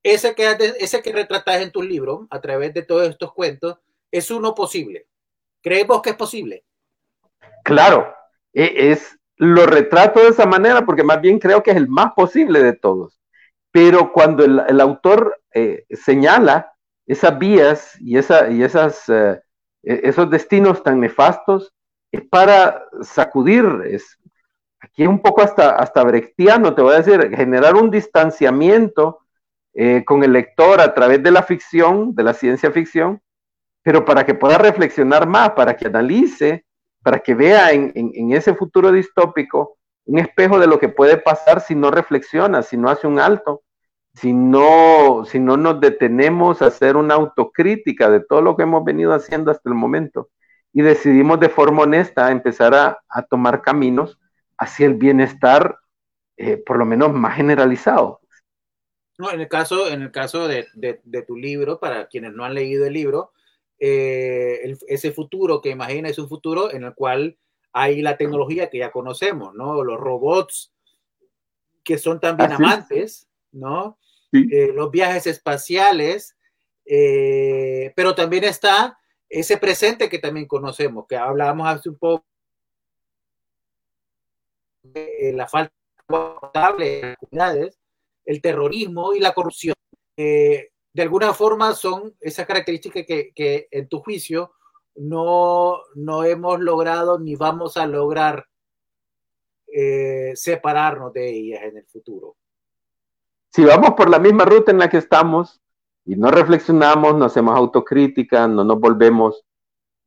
[0.03, 3.79] ese que, ese que retratas en tu libro, a través de todos estos cuentos,
[4.11, 5.07] es uno posible.
[5.59, 6.63] ¿Creemos que es posible?
[7.63, 8.13] Claro,
[8.53, 12.61] es, lo retrato de esa manera porque más bien creo que es el más posible
[12.61, 13.19] de todos.
[13.71, 16.73] Pero cuando el, el autor eh, señala
[17.05, 19.41] esas vías y, esa, y esas, eh,
[19.83, 21.73] e-, esos destinos tan nefastos
[22.11, 24.17] es para sacudir, es,
[24.79, 29.19] aquí un poco hasta, hasta brechtiano, te voy a decir, generar un distanciamiento
[29.73, 33.21] eh, con el lector a través de la ficción, de la ciencia ficción,
[33.83, 36.65] pero para que pueda reflexionar más, para que analice,
[37.03, 41.75] para que vea en, ese futuro distópico un espejo de lo que puede pasar si
[41.75, 43.63] no reflexiona, si no hace un alto
[44.13, 48.83] si no, si no nos detenemos a hacer una autocrítica de todo lo que hemos
[48.83, 50.29] venido haciendo hasta el momento
[50.73, 54.19] y decidimos de forma honesta empezar a, a tomar caminos
[54.57, 55.77] hacia el bienestar,
[56.37, 58.19] eh, por lo menos más generalizado.
[59.17, 62.53] No, en el caso, en el caso de, de tu libro, para quienes no han
[62.53, 63.31] leído el libro,
[63.83, 67.39] eh, el, ese futuro que imagina es un futuro en el cual
[67.73, 69.83] hay la tecnología que ya conocemos, ¿no?
[69.83, 70.71] Los robots
[71.83, 73.97] que son también Así amantes, ¿no?
[74.31, 74.47] Sí.
[74.51, 76.37] Eh, los viajes espaciales,
[76.85, 82.23] eh, pero también está ese presente que también conocemos, que hablábamos hace un poco
[84.83, 85.73] de la falta
[86.77, 87.79] de comunidades,
[88.25, 89.73] el terrorismo y la corrupción.
[90.17, 94.53] Eh, de alguna forma son esas características que, que en tu juicio
[94.95, 98.47] no, no hemos logrado ni vamos a lograr
[99.73, 102.35] eh, separarnos de ellas en el futuro.
[103.49, 105.61] Si vamos por la misma ruta en la que estamos
[106.05, 109.45] y no reflexionamos, no hacemos autocrítica, no nos volvemos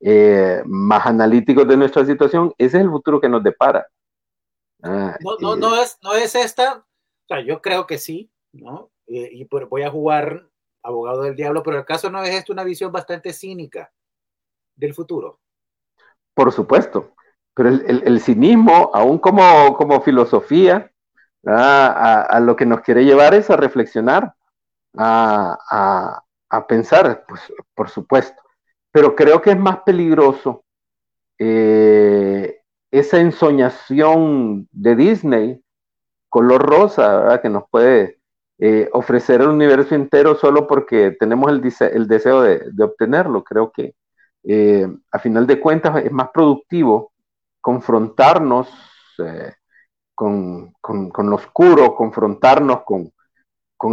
[0.00, 3.86] eh, más analíticos de nuestra situación, ese es el futuro que nos depara.
[4.82, 8.90] Ah, no, no, no, es, no es esta, o sea, yo creo que sí, ¿no?
[9.06, 10.48] y voy a jugar
[10.84, 13.90] abogado del diablo, pero el caso no es esto una visión bastante cínica
[14.76, 15.40] del futuro.
[16.34, 17.14] Por supuesto,
[17.54, 20.90] pero el, cinismo, aún como, como filosofía,
[21.46, 24.34] a, lo que nos quiere llevar es a reflexionar,
[24.96, 26.22] a,
[26.68, 27.40] pensar, pues
[27.74, 28.40] por supuesto.
[28.92, 30.64] Pero creo que es más peligroso
[31.38, 32.60] eh,
[32.90, 35.64] esa ensoñación de Disney,
[36.28, 38.20] color rosa, que nos puede
[38.58, 41.60] eh, ofrecer el universo entero solo porque tenemos el,
[41.92, 43.42] el deseo de, obtenerlo.
[43.42, 43.94] Creo que
[44.44, 47.12] eh, a final de cuentas es más productivo
[47.60, 48.68] confrontarnos
[49.18, 49.52] eh,
[50.14, 53.10] con, lo oscuro, confrontarnos con,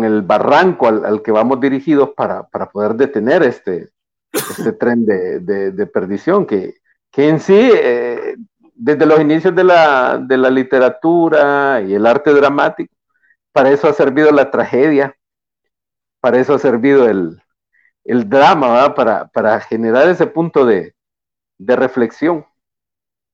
[0.03, 3.89] el barranco al, que vamos dirigidos para, poder detener este,
[4.31, 6.75] este tren de, perdición que,
[7.11, 7.71] que, en sí,
[8.73, 12.93] desde los inicios de la, de la literatura y el arte dramático,
[13.51, 15.17] para eso ha servido la tragedia,
[16.19, 17.41] para eso ha servido el,
[18.29, 20.95] drama, Para, generar ese punto de,
[21.59, 22.45] reflexión.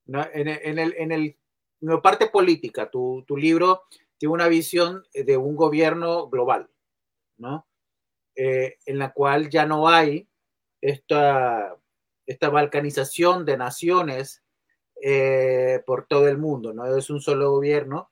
[0.08, 0.48] en,
[0.80, 1.38] el, en,
[1.82, 3.84] la parte política, tu, libro
[4.18, 6.70] tiene una visión de un gobierno global,
[7.38, 7.68] ¿no?
[8.36, 10.28] Eh, en la cual ya no hay
[10.80, 11.76] esta,
[12.26, 14.44] esta balcanización de naciones
[15.02, 16.96] eh, por todo el mundo, ¿no?
[16.96, 18.12] Es un solo gobierno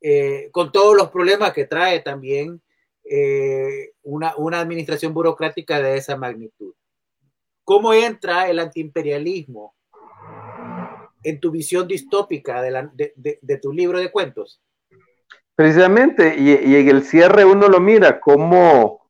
[0.00, 2.60] eh, con todos los problemas que trae también
[3.04, 6.74] eh, una, administración burocrática de esa magnitud.
[7.64, 9.74] ¿Cómo entra el antiimperialismo
[11.22, 14.60] en tu visión distópica de, tu libro de cuentos?
[15.54, 19.00] Precisamente, y, en el cierre uno lo mira como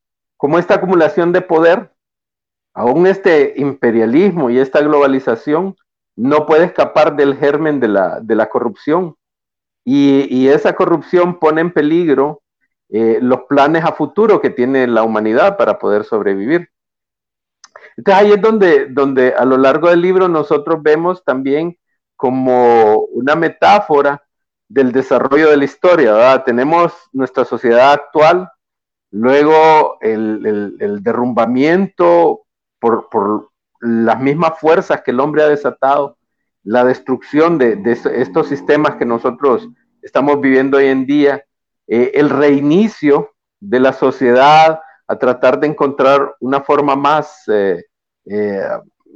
[0.59, 1.91] esta acumulación de poder,
[2.75, 5.77] aún este imperialismo y esta globalización
[6.15, 9.17] no puede escapar del germen de la, de la corrupción
[9.89, 12.43] y, esa corrupción pone en peligro
[12.89, 16.69] eh, los planes a futuro que tiene la humanidad para poder sobrevivir.
[17.97, 21.79] Entonces ahí es donde, donde a lo largo del libro nosotros vemos también
[22.17, 24.25] como una metáfora
[24.69, 26.43] del desarrollo de la historia.
[26.45, 28.51] Tenemos nuestra sociedad actual,
[29.13, 32.43] luego el, derrumbamiento
[32.81, 36.16] por, por, las mismas fuerzas que el hombre ha desatado
[36.67, 39.69] la destrucción de, estos sistemas que nosotros
[40.03, 41.45] estamos viviendo hoy en día,
[41.87, 47.85] eh, el reinicio de la sociedad a tratar de encontrar una forma más eh,
[48.25, 48.69] eh,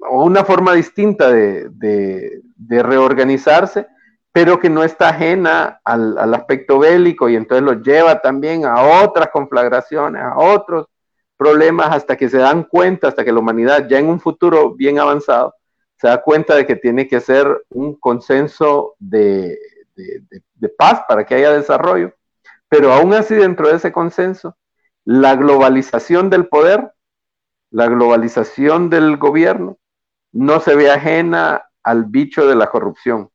[0.08, 3.88] o una forma distinta de, reorganizarse,
[4.30, 9.02] pero que no está ajena al, al, aspecto bélico y entonces lo lleva también a
[9.02, 10.86] otras conflagraciones, a otros
[11.36, 15.00] problemas hasta que se dan cuenta, hasta que la humanidad ya en un futuro bien
[15.00, 15.52] avanzado
[16.00, 19.58] se da cuenta de que tiene que ser un consenso de,
[20.78, 22.14] paz para que haya desarrollo,
[22.70, 24.56] pero aún así dentro de ese consenso,
[25.04, 26.92] la globalización del poder,
[27.70, 29.76] la globalización del gobierno,
[30.32, 33.28] no se ve ajena al bicho de la corrupción.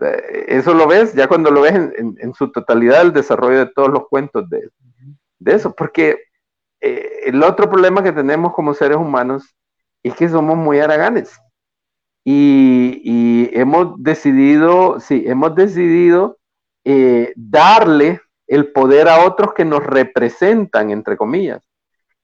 [0.00, 3.88] Eh, eso lo ves ya cuando lo ves en, su totalidad, el desarrollo de todos
[3.88, 4.68] los cuentos de,
[5.46, 6.18] eso, porque
[6.82, 9.56] eh, el otro problema que tenemos como seres humanos
[10.02, 11.40] es que somos muy haraganes
[12.24, 16.38] y, hemos decidido, sí, hemos decidido
[16.84, 21.62] eh, darle el poder a otros que nos representan, entre comillas.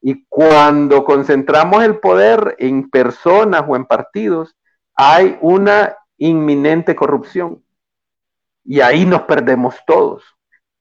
[0.01, 4.57] Y cuando concentramos el poder en personas o en partidos,
[4.95, 7.63] hay una inminente corrupción.
[8.63, 10.23] Y ahí nos perdemos todos.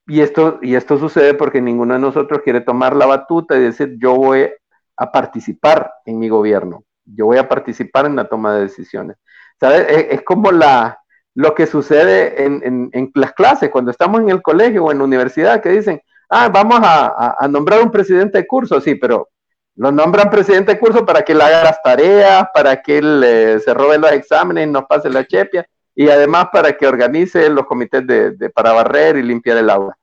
[0.06, 3.96] Y esto, y esto sucede porque ninguno de nosotros quiere tomar la batuta y decir,
[3.98, 4.48] yo voy
[4.96, 9.16] a participar en mi gobierno yo voy a participar en la toma de decisiones.
[9.58, 9.86] ¿Sabes?
[10.10, 11.00] Es, como la,
[11.34, 15.60] lo que sucede en, las clases, cuando estamos en el colegio o en la universidad,
[15.60, 19.28] que dicen, ah, vamos a, nombrar un presidente de curso, sí, pero
[19.76, 23.60] lo nombran presidente de curso para que él haga las tareas, para que él eh,
[23.60, 28.06] se robe los exámenes, nos pase la chepia, y además para que organice los comités
[28.06, 29.96] de, para barrer y limpiar el aula.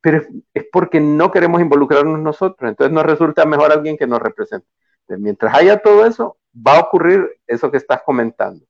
[0.00, 0.22] Pero
[0.54, 4.66] es porque no queremos involucrarnos nosotros, entonces nos resulta mejor alguien que nos represente.
[5.08, 8.64] Mientras haya todo eso, va a ocurrir eso que estás comentando.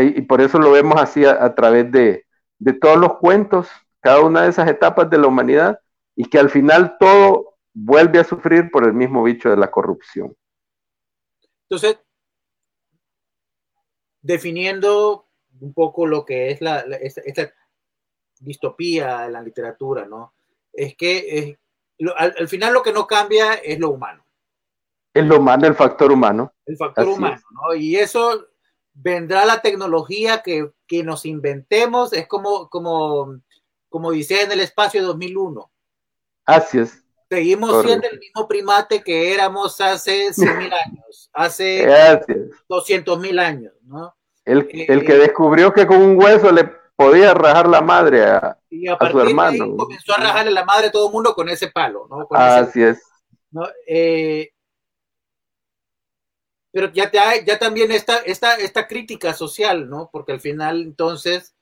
[0.00, 2.26] Y por eso lo vemos así a, través de,
[2.80, 3.68] todos los cuentos,
[4.00, 5.80] cada una de esas etapas de la humanidad,
[6.14, 10.36] y que al final todo vuelve a sufrir por el mismo bicho de la corrupción.
[11.70, 11.98] Entonces,
[14.20, 15.28] definiendo
[15.60, 17.52] un poco lo que es la, esta,
[18.40, 20.34] distopía en la literatura, ¿no?
[20.72, 21.58] Es que
[22.16, 24.24] al, final lo que no cambia es lo humano.
[25.18, 26.52] Es lo humano, el factor humano.
[26.66, 27.74] El factor humano, ¿no?
[27.74, 28.46] Y eso
[28.94, 33.40] vendrá la tecnología que, que, nos inventemos, es como, como,
[33.88, 35.70] como dice en el espacio 2001.
[36.46, 37.04] Así es.
[37.30, 41.86] Seguimos siendo el mismo primate que éramos hace 100.000 años, hace
[42.68, 44.14] 200.000 años, ¿no?
[44.44, 46.64] El, eh, el, que descubrió que con un hueso le
[46.96, 48.58] podía rajar la madre a,
[49.10, 49.76] su hermano.
[49.76, 52.26] comenzó a rajarle la madre a todo el mundo con ese palo, ¿no?
[52.30, 53.02] Así es.
[53.86, 54.50] Eh,
[56.70, 57.10] pero ya,
[57.44, 60.10] ya también está esta, esta crítica social, ¿no?
[60.12, 61.54] Porque al final entonces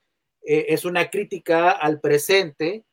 [0.45, 2.83] eh, es una crítica al presente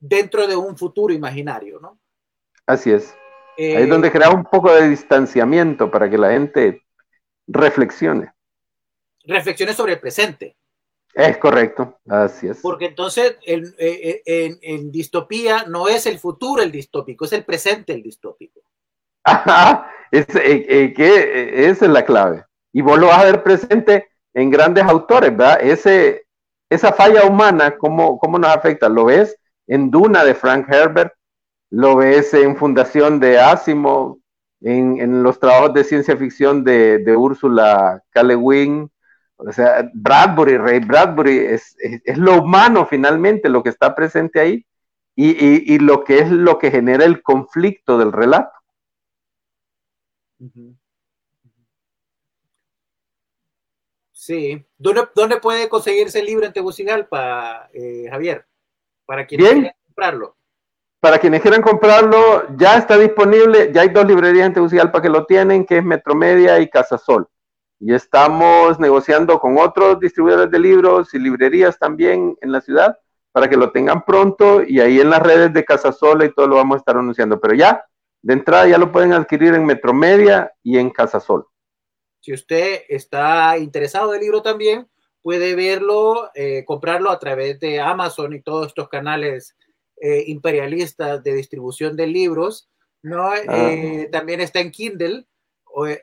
[0.00, 2.00] dentro de un futuro imaginario, ¿no?
[2.66, 3.14] Así es.
[3.58, 6.82] Ahí es donde crea un poco de distanciamiento para que la gente
[7.46, 8.32] reflexione.
[9.24, 10.56] Reflexione sobre el presente.
[11.12, 12.58] Es correcto, así es.
[12.60, 17.92] Porque entonces eh, eh, en, distopía no es el futuro el distópico, es el presente
[17.92, 18.60] el distópico.
[20.12, 22.44] Es, eh, que esa es la clave.
[22.72, 25.60] Y vos lo vas a ver presente en grandes autores, ¿verdad?
[25.62, 28.88] Esa falla humana, ¿cómo, ¿cómo nos afecta?
[28.88, 29.36] ¿Lo ves
[29.68, 31.12] en Duna de Frank Herbert?
[31.70, 34.20] ¿Lo ves en Fundación de Asimov?
[34.60, 38.22] en, los trabajos de ciencia ficción de, de Úrsula K.
[39.36, 44.66] O sea, Bradbury, Ray Bradbury, es, es, lo humano finalmente lo que está presente ahí
[45.16, 48.52] y, y, lo que es lo que genera el conflicto del relato.
[54.12, 54.66] Sí.
[54.76, 58.46] ¿Dónde, ¿Dónde, puede conseguirse el libro en Tegucigalpa, eh, Javier?
[59.06, 60.36] Para quien quiera comprarlo.
[61.00, 65.24] Para quienes quieran comprarlo, ya está disponible, ya hay dos librerías en Tegucigalpa que lo
[65.24, 67.26] tienen, que es Metromedia y Casasol.
[67.78, 72.98] Y estamos negociando con otros distribuidores de libros y librerías también en la ciudad
[73.32, 76.56] para que lo tengan pronto y ahí en las redes de Casasol y todo lo
[76.56, 77.40] vamos a estar anunciando.
[77.40, 77.82] Pero ya,
[78.22, 81.46] de entrada ya lo pueden adquirir en Metromedia y en Casasol.
[82.20, 84.88] Si usted está interesado del libro también,
[85.22, 89.56] puede verlo, eh, comprarlo a través de Amazon y todos estos canales
[90.02, 92.70] eh, imperialistas de distribución de libros,
[93.02, 93.30] ¿no?
[93.30, 93.42] Ah.
[93.46, 95.26] Eh, también está en Kindle.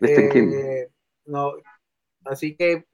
[0.02, 0.90] Eh,
[1.26, 1.54] ¿no?
[2.24, 2.86] Así que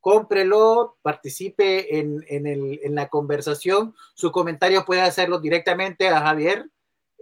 [0.00, 3.94] cómprelo, participe en, en, la conversación.
[4.14, 6.70] Su comentario puede hacerlo directamente a Javier.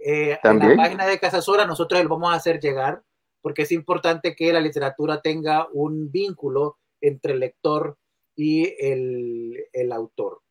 [0.03, 3.01] En la página de Casasola nosotros lo vamos a hacer llegar,
[3.41, 7.97] porque es importante que la literatura tenga un vínculo entre el lector
[8.35, 10.43] y el, el autor.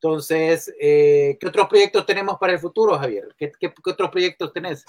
[0.00, 3.34] Entonces, eh, ¿qué otros proyectos tenemos para el futuro, Javier?
[3.36, 3.50] ¿Qué,
[3.84, 4.84] otros proyectos tenés?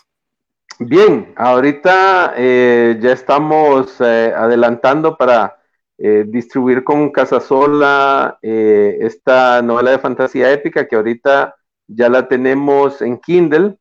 [0.79, 5.55] Bien, ahorita eh, ya estamos eh, adelantando para
[5.99, 11.55] distribuir con Casasola esta novela de fantasía épica que ahorita
[11.87, 13.75] ya la tenemos en Kindle.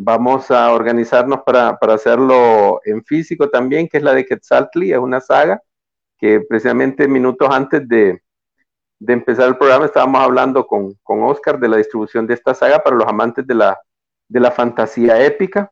[0.00, 4.98] Vamos a organizarnos para, para hacerlo en físico también, que es la de Quetzaltli, es
[4.98, 5.60] una saga
[6.16, 8.22] que precisamente minutos antes de,
[9.00, 12.78] de empezar el programa estábamos hablando con, con, Oscar de la distribución de esta saga
[12.78, 13.76] para los amantes de la,
[14.28, 15.68] de la fantasía épica.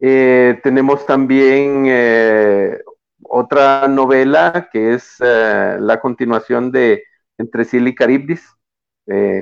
[0.00, 2.78] Eh, tenemos también eh,
[3.22, 7.04] otra novela que es eh, la continuación de
[7.38, 8.54] Entre Sil y Caribdis.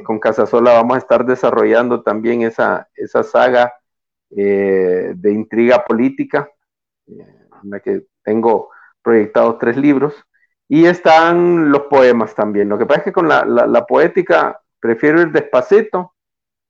[0.05, 3.73] con Casasola vamos a estar desarrollando también esa, esa saga
[4.35, 6.51] de intriga política,
[7.07, 8.71] en la que tengo
[9.03, 10.15] proyectados tres libros.
[10.69, 12.69] Y están los poemas también.
[12.69, 16.15] Lo que pasa es que con la, poética prefiero ir despacito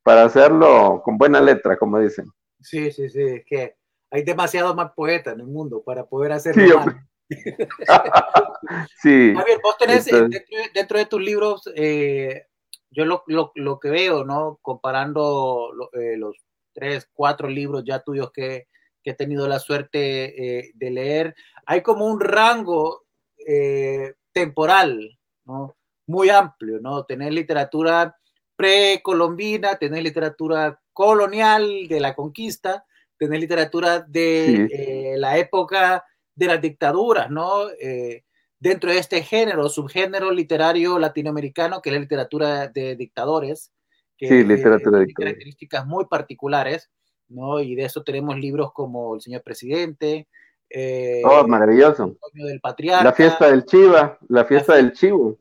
[0.02, 2.26] para hacerlo con buena letra, como dicen.
[2.60, 3.76] Sí, sí, sí, es que
[4.10, 6.82] hay demasiados más poetas en el mundo para poder hacerlo
[7.28, 7.36] sí,
[9.02, 9.34] sí.
[9.34, 10.44] Javier, vos tenés eh,
[10.74, 12.46] dentro, de tus libros, eh,
[12.90, 14.58] yo lo, que veo, ¿no?
[14.62, 16.36] Comparando eh, los
[16.74, 18.66] tres, cuatro libros ya tuyos que,
[19.02, 21.34] que he tenido la suerte de leer,
[21.66, 23.04] hay como un rango
[23.46, 25.76] eh, temporal, ¿no?
[26.06, 27.04] Muy amplio, ¿no?
[27.04, 28.16] Tener literatura
[28.56, 32.84] precolombina, tener literatura colonial de la conquista,
[33.16, 36.04] tener literatura de eh, la época
[36.34, 37.68] de las dictaduras, ¿no?
[37.80, 38.24] Eh,
[38.58, 43.72] dentro de este género, subgénero literario latinoamericano, que es la literatura de dictadores,
[44.16, 46.90] que sí, literatura tiene características muy particulares,
[47.28, 47.60] ¿no?
[47.60, 50.28] Y de eso tenemos libros como El Señor Presidente,
[50.70, 52.16] eh, oh, maravilloso.
[52.32, 55.38] Del la fiesta del Chiva, la fiesta del Chivo.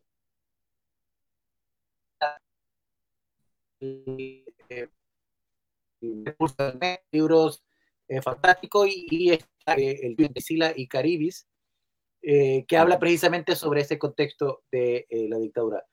[7.12, 7.64] libros
[8.08, 11.48] eh, fantásticos y, y el de Sila y Caribis,
[12.22, 15.86] eh, que habla precisamente sobre ese contexto de eh, la dictadura.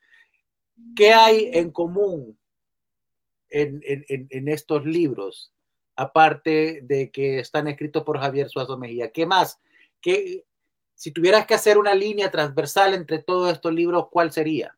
[0.94, 2.38] ¿Qué hay en común
[3.51, 5.53] en, estos libros,
[5.96, 9.11] aparte de que están escritos por Javier Suazo Mejía?
[9.11, 9.61] ¿Qué más?
[10.01, 10.44] ¿Qué,
[11.01, 14.76] si tuvieras que hacer una línea transversal entre todos estos libros, ¿cuál sería?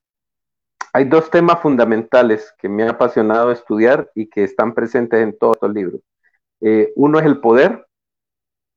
[0.92, 5.56] Hay dos temas fundamentales que me ha apasionado estudiar y que están presentes en todos
[5.56, 6.00] estos libros.
[6.60, 7.88] Eh, uno es el poder,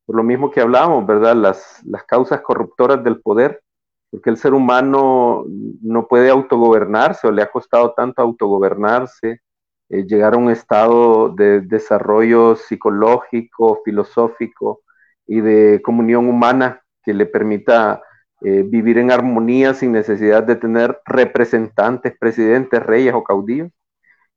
[0.07, 1.35] por lo mismo que hablábamos, ¿verdad?
[1.35, 3.61] Las, las causas corruptoras del poder,
[4.09, 5.45] porque el ser humano
[5.81, 9.41] no puede autogobernarse o le ha costado tanto autogobernarse,
[9.89, 14.81] eh, llegar a un estado de desarrollo psicológico, filosófico
[15.27, 18.01] y de comunión humana que le permita
[18.41, 23.71] eh, vivir en armonía sin necesidad de tener representantes, presidentes, reyes o caudillos.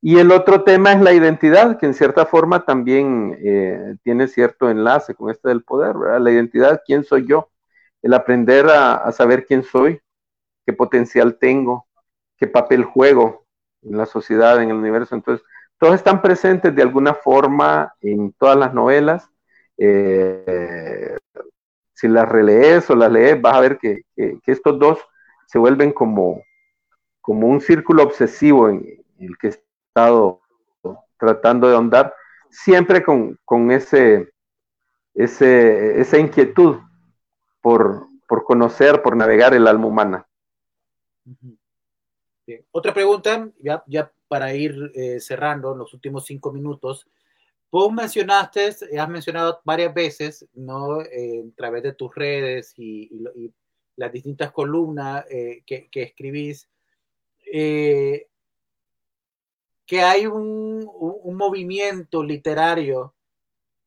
[0.01, 4.71] Y el otro tema es la identidad, que en cierta forma también eh, tiene cierto
[4.71, 5.97] enlace con este del poder.
[6.21, 7.51] La identidad, quién soy yo,
[8.03, 10.01] el aprender a, saber quién soy,
[10.65, 11.87] qué potencial tengo,
[12.37, 13.48] qué papel juego
[13.83, 15.15] en la sociedad, en el universo.
[15.15, 15.47] Entonces,
[15.79, 19.29] todos están presentes de alguna forma en todas las novelas.
[19.77, 21.17] Eh,
[21.95, 24.03] si las relees o las lees, vas a ver que,
[24.47, 24.99] estos dos
[25.47, 26.43] se vuelven como,
[27.21, 28.85] como un círculo obsesivo en,
[29.19, 30.41] el que he estado
[31.17, 32.15] tratando de ahondar,
[32.51, 34.31] siempre con, ese,
[35.15, 36.79] ese, esa inquietud
[37.61, 38.07] por,
[38.45, 40.27] conocer, por navegar el alma humana.
[42.71, 47.07] Otra pregunta, ya, ya para ir eh, cerrando en los últimos cinco minutos.
[47.71, 51.03] Vos mencionaste, has mencionado varias veces, ¿no?
[51.03, 53.11] Eh, a través de tus redes y,
[53.97, 56.69] las distintas columnas eh, que, escribís,
[57.53, 58.29] eh,
[59.85, 60.89] que hay un,
[61.35, 63.15] movimiento literario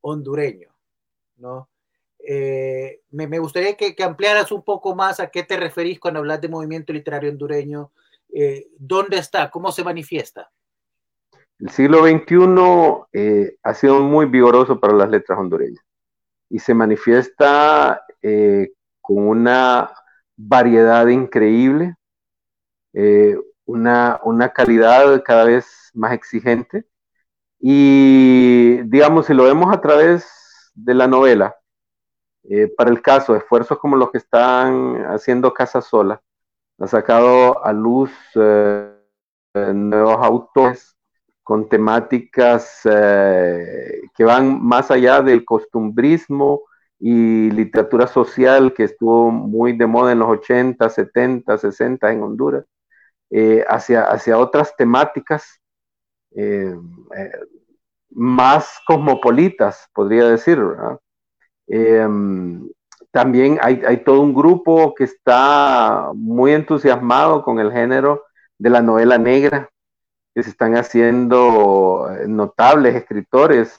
[0.02, 0.70] hondureño,
[1.38, 1.70] ¿no?
[3.10, 6.50] Me, gustaría que, que, ampliaras un poco más a qué te referís cuando hablas de
[6.50, 7.92] movimiento literario hondureño,
[8.78, 10.50] dónde está, cómo se manifiesta.
[11.62, 15.84] El siglo XXI eh, ha sido muy vigoroso para las letras hondureñas
[16.50, 19.94] y se manifiesta eh, con una
[20.36, 21.96] variedad increíble,
[22.94, 24.20] eh, una,
[24.56, 26.88] calidad cada vez más exigente.
[27.60, 31.56] Y digamos, si lo vemos a través de la novela,
[32.76, 36.20] para el caso, esfuerzos como los que están haciendo Casa Sola,
[36.82, 38.12] ha sacado a luz
[39.54, 40.98] nuevos autores
[41.44, 46.62] con temáticas eh, que van más allá del costumbrismo
[47.00, 52.66] y literatura social que estuvo muy de moda en los 80, 70, 60 en Honduras,
[53.32, 55.60] eh, hacia, hacia otras temáticas
[56.36, 56.76] eh,
[58.12, 60.60] más cosmopolitas, podría decir.
[63.12, 68.24] También hay, hay todo un grupo que está muy entusiasmado con el género
[68.58, 69.70] de la novela negra,
[70.34, 73.78] que se están haciendo eh, notables escritores,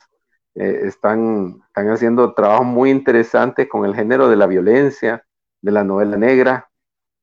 [0.54, 5.24] eh, están, están haciendo trabajos muy interesantes con el género de la violencia,
[5.62, 6.68] de la novela negra.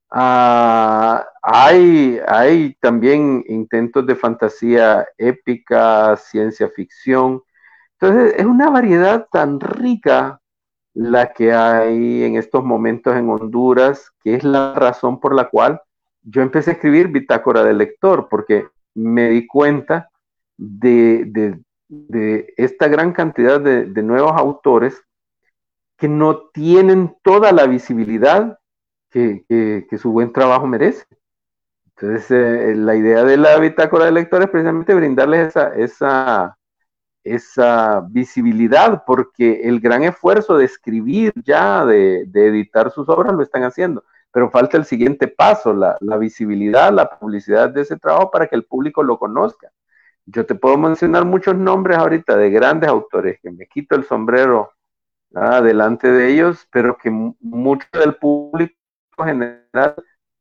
[0.09, 7.43] Ah, hay, hay también intentos de fantasía épica, ciencia ficción.
[7.99, 10.39] Entonces, es una variedad tan rica
[10.99, 15.81] la que hay en estos momentos en Honduras, que es la razón por la cual
[16.23, 20.09] yo empecé a escribir Bitácora del Lector, porque me di cuenta
[20.57, 21.57] de,
[22.57, 25.01] esta gran cantidad de, nuevos autores
[25.97, 28.59] que no tienen toda la visibilidad
[29.09, 31.05] que, su buen trabajo merece.
[31.95, 36.57] Entonces, eh, la idea de la bitácora de lectores es precisamente brindarles esa, esa,
[37.35, 43.63] esa visibilidad, porque el gran esfuerzo de escribir ya, de, editar sus obras, lo están
[43.63, 48.55] haciendo pero falta el siguiente paso, la, visibilidad, la publicidad de ese trabajo para que
[48.55, 49.71] el público lo conozca.
[50.25, 54.71] Yo te puedo mencionar muchos nombres ahorita de grandes autores que me quito el sombrero
[55.31, 58.75] delante de ellos, pero que mucho del público
[59.23, 59.95] general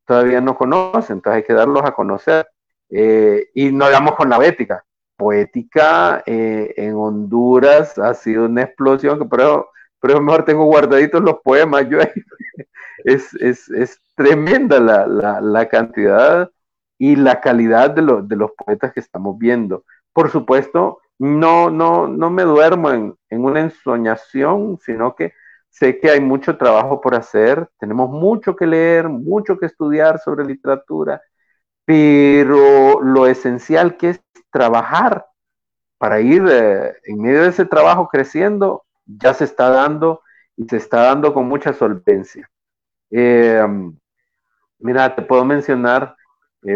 [0.05, 2.47] todavía no conoce, entonces hay que darlos a conocer.
[2.91, 4.83] Eh, y no digamos con la bética.
[5.19, 11.89] Poética eh, en Honduras ha sido una explosión, eso, por mejor tengo guardaditos los poemas
[11.89, 11.99] yo
[13.03, 16.49] es, es, tremenda la, cantidad
[16.97, 19.83] y la calidad de, de, los poetas que estamos viendo.
[20.13, 25.33] Por supuesto, no, no, no me duermo en, una ensoñación, sino que
[25.69, 30.45] sé que hay mucho trabajo por hacer, tenemos mucho que leer, mucho que estudiar sobre
[30.45, 31.21] literatura,
[31.85, 35.25] pero lo esencial que es trabajar
[35.97, 40.21] para ir eh, en medio de ese trabajo creciendo, ya se está dando
[40.55, 42.49] y se está dando con mucha solvencia.
[43.11, 43.65] Eh,
[44.79, 46.15] mira, te puedo mencionar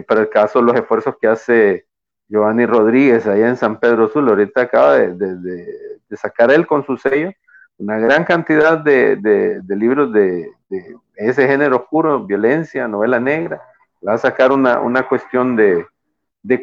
[0.08, 1.86] para el caso los esfuerzos que hace
[2.28, 7.32] Giovanni Rodríguez allá en San Pedro Sul, ahorita acaba de, sacar él con su sello
[7.78, 10.52] una gran cantidad de, libros de,
[11.16, 13.62] ese género oscuro, violencia, novela negra,
[14.08, 15.86] va a sacar una, cuestión de,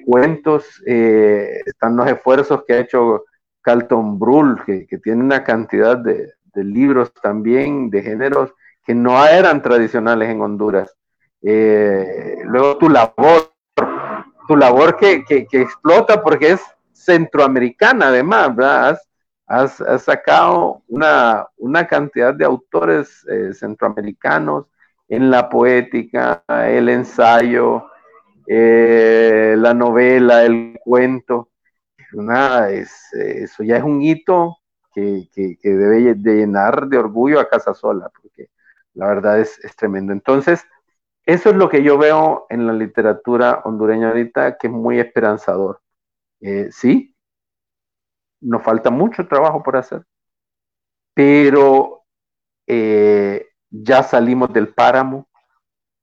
[0.04, 3.24] cuentos, eh, están los esfuerzos que ha hecho
[3.62, 8.52] Carlton Brull, que, tiene una cantidad de, libros también de géneros
[8.84, 10.94] que no eran tradicionales en Honduras.
[11.42, 13.52] Eh, luego tu labor,
[14.48, 16.62] tu labor que, explota porque es
[16.92, 18.98] centroamericana además, ¿verdad?
[19.46, 21.46] Has, sacado una,
[21.88, 24.66] cantidad de autores eh, centroamericanos
[25.08, 27.89] en la poética, el ensayo,
[28.52, 31.50] eh, la novela, el cuento.
[32.12, 34.58] Nada, es, eso ya es un hito
[34.92, 35.28] que,
[35.62, 38.50] debe de llenar de orgullo a Casa Sola, porque
[38.94, 40.12] la verdad es, es tremendo.
[40.12, 40.66] Entonces,
[41.24, 45.80] eso es lo que yo veo en la literatura hondureña ahorita, que es muy esperanzador.
[46.40, 47.14] Eh, sí,
[48.40, 50.04] nos falta mucho trabajo por hacer,
[51.14, 52.02] pero
[52.66, 55.28] eh, ya salimos del páramo,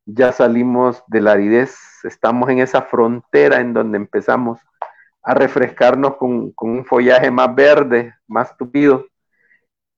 [0.08, 4.60] ya salimos de la aridez, estamos en esa frontera en donde empezamos
[5.22, 9.06] a refrescarnos con, un follaje más verde, más tupido.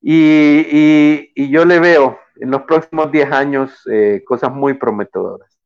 [0.02, 5.60] Y, yo le veo en los próximos 10 años eh, cosas muy prometedoras.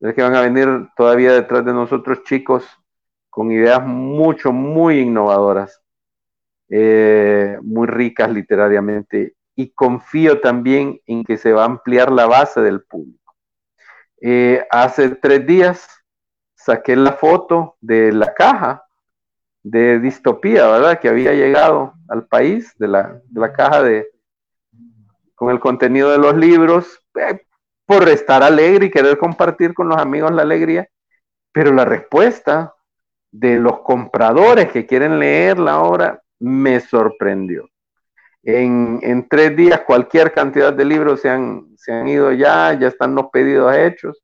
[0.00, 2.66] Es que van a venir todavía detrás de nosotros chicos
[3.30, 5.80] con ideas mucho, muy innovadoras,
[6.68, 12.60] eh, muy ricas literariamente y confío también en que se va a ampliar la base
[12.60, 13.25] del público.
[14.20, 15.86] Eh, hace tres días
[16.54, 18.84] saqué la foto de la caja
[19.62, 21.00] de distopía, ¿verdad?
[21.00, 23.20] Que había llegado al país, de la,
[23.54, 24.06] caja de,
[25.34, 27.40] con el contenido de los libros, eh,
[27.84, 30.88] por estar alegre y querer compartir con los amigos la alegría,
[31.52, 32.74] pero la respuesta
[33.30, 37.68] de los compradores que quieren leer la obra me sorprendió.
[38.48, 43.14] En, tres días cualquier cantidad de libros se han, se han ido ya, ya están
[43.14, 44.22] los pedidos hechos.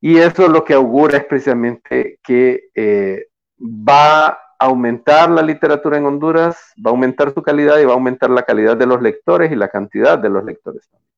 [0.00, 3.26] Y eso lo que augura es precisamente que eh,
[3.56, 7.94] va a aumentar la literatura en Honduras, va a aumentar su calidad y va a
[7.94, 11.08] aumentar la calidad de los lectores y la cantidad de los lectores también.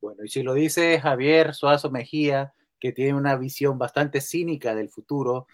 [0.00, 4.88] Bueno, y si lo dice Javier Suazo Mejía, que tiene una visión bastante cínica del
[4.88, 5.46] futuro,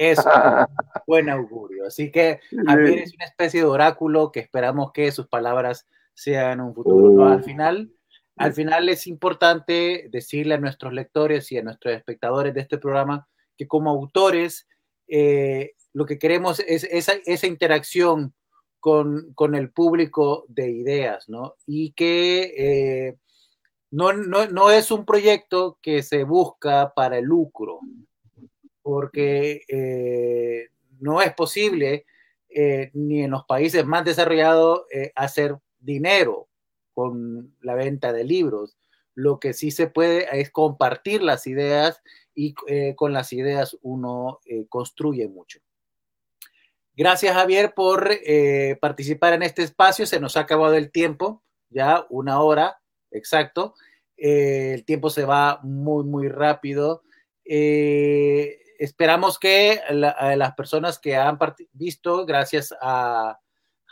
[0.00, 0.24] es un
[1.06, 1.86] buen augurio.
[1.86, 6.74] Así que Javier es una especie de oráculo que esperamos que sus palabras sean un
[6.74, 7.26] futuro.
[7.26, 7.92] Al final,
[8.36, 13.28] al final es importante decirle a nuestros lectores y a nuestros espectadores de este programa
[13.58, 14.66] que como autores
[15.06, 18.32] eh, lo que queremos es esa, esa interacción
[18.78, 21.56] con, con, el público de ideas, ¿no?
[21.66, 23.18] Y que eh,
[23.90, 27.80] no, no, no, es un proyecto que se busca para el lucro,
[28.82, 30.68] porque eh,
[30.98, 32.06] no es posible
[32.48, 36.48] eh, ni en los países más desarrollados eh, hacer dinero
[36.92, 38.76] con la venta de libros.
[39.14, 42.02] Lo que sí se puede es compartir las ideas
[42.34, 42.54] y
[42.94, 45.60] con las ideas uno construye mucho.
[46.96, 48.08] Gracias Javier por
[48.80, 50.06] participar en este espacio.
[50.06, 53.74] Se nos ha acabado el tiempo, ya una hora exacto.
[54.16, 57.02] el tiempo se va muy, muy rápido.
[57.52, 61.38] Eh, esperamos que las personas que han
[61.72, 63.38] visto, gracias a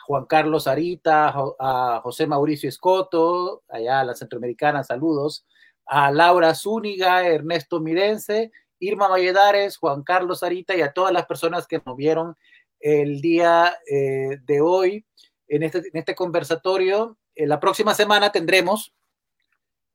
[0.06, 5.44] Juan Carlos Arita, a José Mauricio Escoto, allá a la Centroamericana, saludos,
[5.84, 11.66] a Laura Zúñiga, Ernesto Mirense, Irma Valladares, Juan Carlos Arita y a todas las personas
[11.66, 12.38] que nos vieron
[12.80, 15.04] el día eh, de hoy
[15.48, 17.18] en este, en este conversatorio.
[17.34, 18.94] Eh, la próxima semana tendremos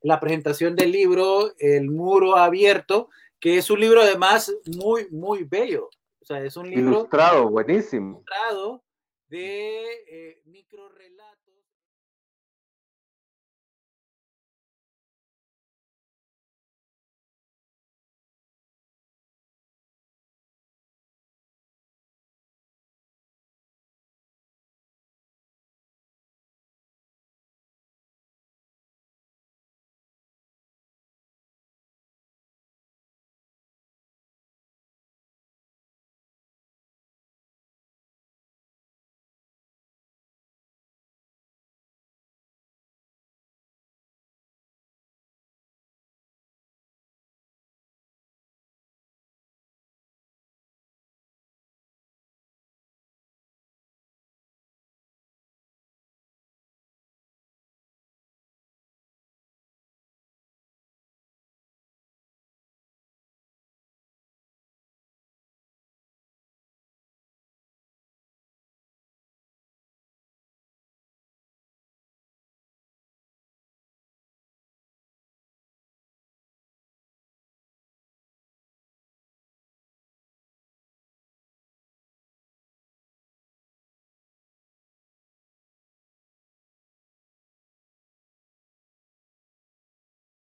[0.02, 3.08] la presentación del libro El Muro Abierto,
[3.40, 5.88] que es un libro además muy, muy bello.
[6.20, 8.16] O sea, es un libro ilustrado, buenísimo.
[8.16, 8.82] Ilustrado
[9.28, 11.13] de eh, microrelatos.